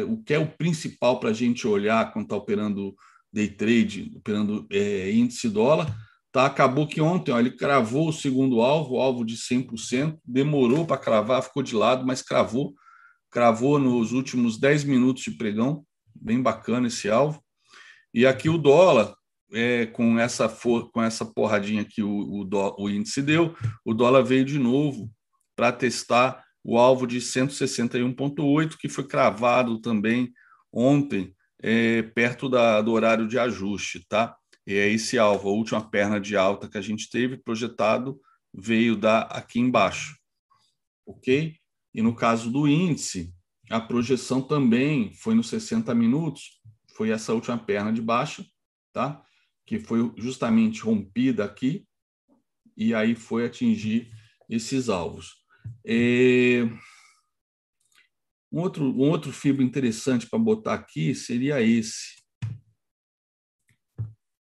[0.03, 2.93] o que é o principal para a gente olhar quando está operando
[3.31, 5.95] day trade, operando é, índice dólar.
[6.31, 10.97] Tá, acabou que ontem ó, ele cravou o segundo alvo, alvo de 100%, demorou para
[10.97, 12.75] cravar, ficou de lado, mas cravou,
[13.31, 15.83] cravou nos últimos 10 minutos de pregão,
[16.15, 17.43] bem bacana esse alvo.
[18.13, 19.13] E aqui o dólar,
[19.51, 23.55] é, com essa for, com essa porradinha que o, o, dó, o índice deu,
[23.85, 25.11] o dólar veio de novo
[25.55, 30.31] para testar o alvo de 161,8, que foi cravado também
[30.71, 34.35] ontem, é, perto da, do horário de ajuste, tá?
[34.65, 38.19] E é esse alvo, a última perna de alta que a gente teve projetado
[38.53, 40.15] veio da aqui embaixo,
[41.05, 41.55] ok?
[41.93, 43.33] E no caso do índice,
[43.69, 46.61] a projeção também foi nos 60 minutos,
[46.95, 48.45] foi essa última perna de baixa,
[48.91, 49.23] tá?
[49.65, 51.87] Que foi justamente rompida aqui
[52.75, 54.11] e aí foi atingir
[54.49, 55.35] esses alvos.
[55.85, 56.63] É...
[58.51, 62.19] Um outro, um outro fibro interessante para botar aqui seria esse,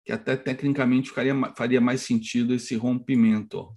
[0.05, 3.57] que até tecnicamente ficaria, faria mais sentido esse rompimento.
[3.57, 3.75] Ó.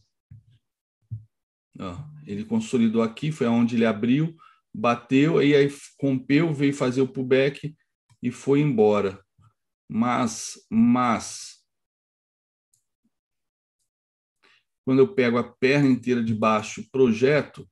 [1.80, 1.96] Ó,
[2.26, 4.36] ele consolidou aqui, foi onde ele abriu,
[4.78, 5.68] bateu, aí, aí
[6.00, 7.74] rompeu, veio fazer o pullback
[8.22, 9.20] e foi embora.
[9.88, 11.64] Mas, mas
[14.84, 17.68] quando eu pego a perna inteira de baixo projeto,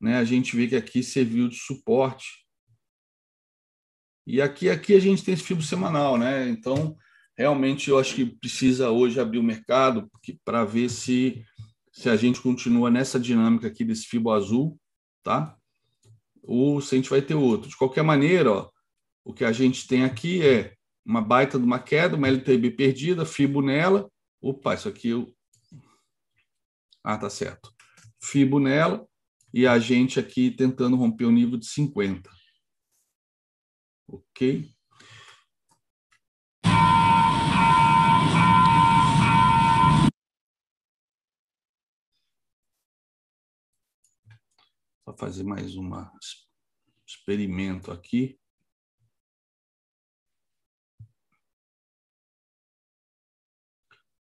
[0.00, 2.44] né, a gente vê que aqui serviu de suporte.
[4.26, 6.48] E aqui, aqui a gente tem esse fibro semanal, né?
[6.48, 6.96] Então,
[7.38, 10.10] realmente eu acho que precisa hoje abrir o mercado
[10.44, 11.44] para ver se,
[11.92, 14.78] se a gente continua nessa dinâmica aqui desse fibro azul,
[15.22, 15.56] tá?
[16.46, 17.68] Ou se a gente vai ter outro.
[17.68, 18.70] De qualquer maneira, ó,
[19.24, 20.74] o que a gente tem aqui é
[21.04, 24.10] uma baita de uma queda, uma LTB perdida, fibro nela.
[24.40, 25.36] Opa, isso aqui eu
[27.06, 27.72] ah, tá certo.
[28.20, 29.06] Fibo nela
[29.54, 32.28] e a gente aqui tentando romper o nível de 50.
[34.08, 34.75] Ok?
[45.06, 45.88] Vou fazer mais um
[47.06, 48.38] experimento aqui.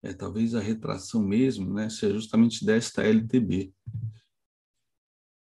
[0.03, 3.73] é, talvez a retração mesmo né, seja justamente desta LTB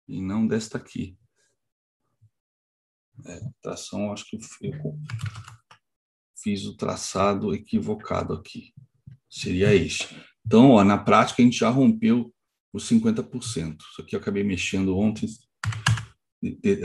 [0.07, 1.17] e não desta aqui.
[3.25, 4.99] É, tração, acho que eu
[6.37, 8.75] fiz o traçado equivocado aqui.
[9.31, 10.09] Seria este.
[10.45, 12.35] Então, ó, na prática, a gente já rompeu
[12.73, 13.77] os 50%.
[13.81, 15.29] Isso aqui eu acabei mexendo ontem,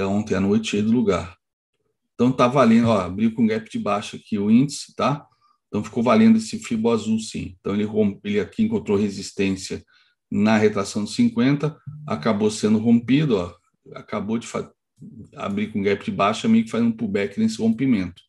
[0.07, 1.37] ontem à noite do lugar.
[2.13, 5.25] Então, tá valendo, ó, abriu com gap de baixo aqui o índice, tá?
[5.67, 7.55] Então ficou valendo esse fibo azul sim.
[7.59, 7.87] Então ele,
[8.23, 9.83] ele aqui encontrou resistência
[10.29, 13.55] na retração de 50, acabou sendo rompido, ó,
[13.93, 14.47] acabou de
[15.35, 18.21] abrir com gap de baixa, meio que faz um pullback nesse rompimento.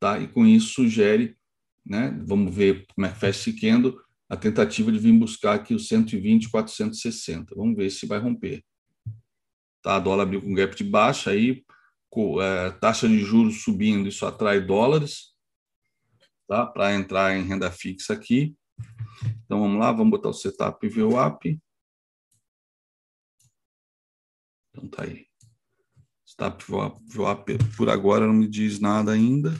[0.00, 0.18] Tá?
[0.18, 1.36] E com isso sugere,
[1.84, 3.96] né, vamos ver como é que fecha esse candle,
[4.32, 7.54] a tentativa de vir buscar aqui o 120, 460.
[7.54, 8.64] Vamos ver se vai romper.
[9.82, 9.98] Tá?
[9.98, 11.62] Dólar abriu com gap de baixa, aí
[12.40, 15.34] é, taxa de juros subindo, isso atrai dólares,
[16.48, 16.66] tá?
[16.66, 18.56] Para entrar em renda fixa aqui.
[19.44, 21.60] Então vamos lá, vamos botar o setup VWAP.
[24.70, 25.26] Então tá aí.
[26.24, 29.52] Stop VWAP por agora não me diz nada ainda.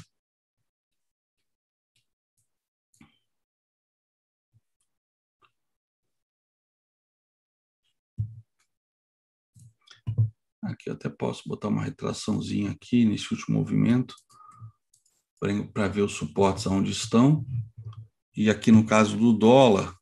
[10.82, 14.16] Aqui até posso botar uma retraçãozinha aqui nesse último movimento
[15.72, 17.46] para ver os suportes aonde estão.
[18.36, 19.96] E aqui no caso do dólar,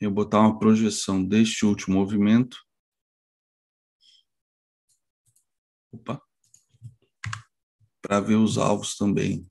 [0.00, 2.56] eu botar uma projeção deste último movimento.
[5.92, 6.22] Opa.
[8.00, 9.46] Para ver os alvos também.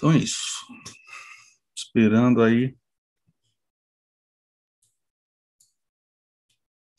[0.00, 0.66] Então é isso.
[1.76, 2.74] Esperando aí.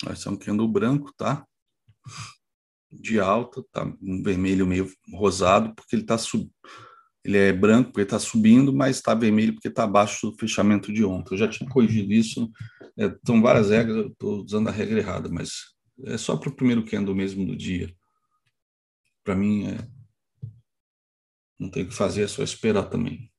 [0.04, 1.44] Vai ser um candle branco, tá?
[2.92, 6.48] De alta, tá um vermelho meio rosado, porque ele tá sub...
[7.24, 11.04] ele é branco porque está subindo, mas está vermelho porque está abaixo do fechamento de
[11.04, 11.34] ontem.
[11.34, 12.52] Eu já tinha corrigido isso.
[13.00, 15.74] É, várias regras, eu estou usando a regra errada, mas
[16.06, 17.92] é só para o primeiro candle mesmo do dia.
[19.24, 20.01] Para mim, é,
[21.62, 23.32] não tem o que fazer, é só esperar também.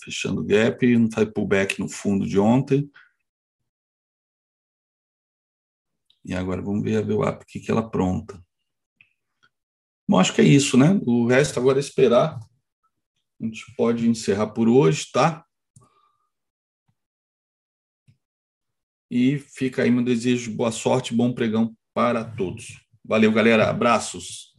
[0.00, 2.88] Fechando o gap, não faz pullback no fundo de ontem.
[6.24, 8.40] E agora vamos ver a VWAP, o que, que ela apronta.
[10.08, 11.00] Bom, acho que é isso, né?
[11.04, 12.38] O resto agora é esperar.
[13.40, 15.47] A gente pode encerrar por hoje, tá?
[19.10, 22.80] E fica aí meu desejo de boa sorte, bom pregão para todos.
[23.04, 23.70] Valeu, galera.
[23.70, 24.54] Abraços.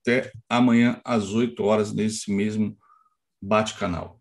[0.00, 2.76] Até amanhã às 8 horas nesse mesmo
[3.42, 4.20] bate-canal.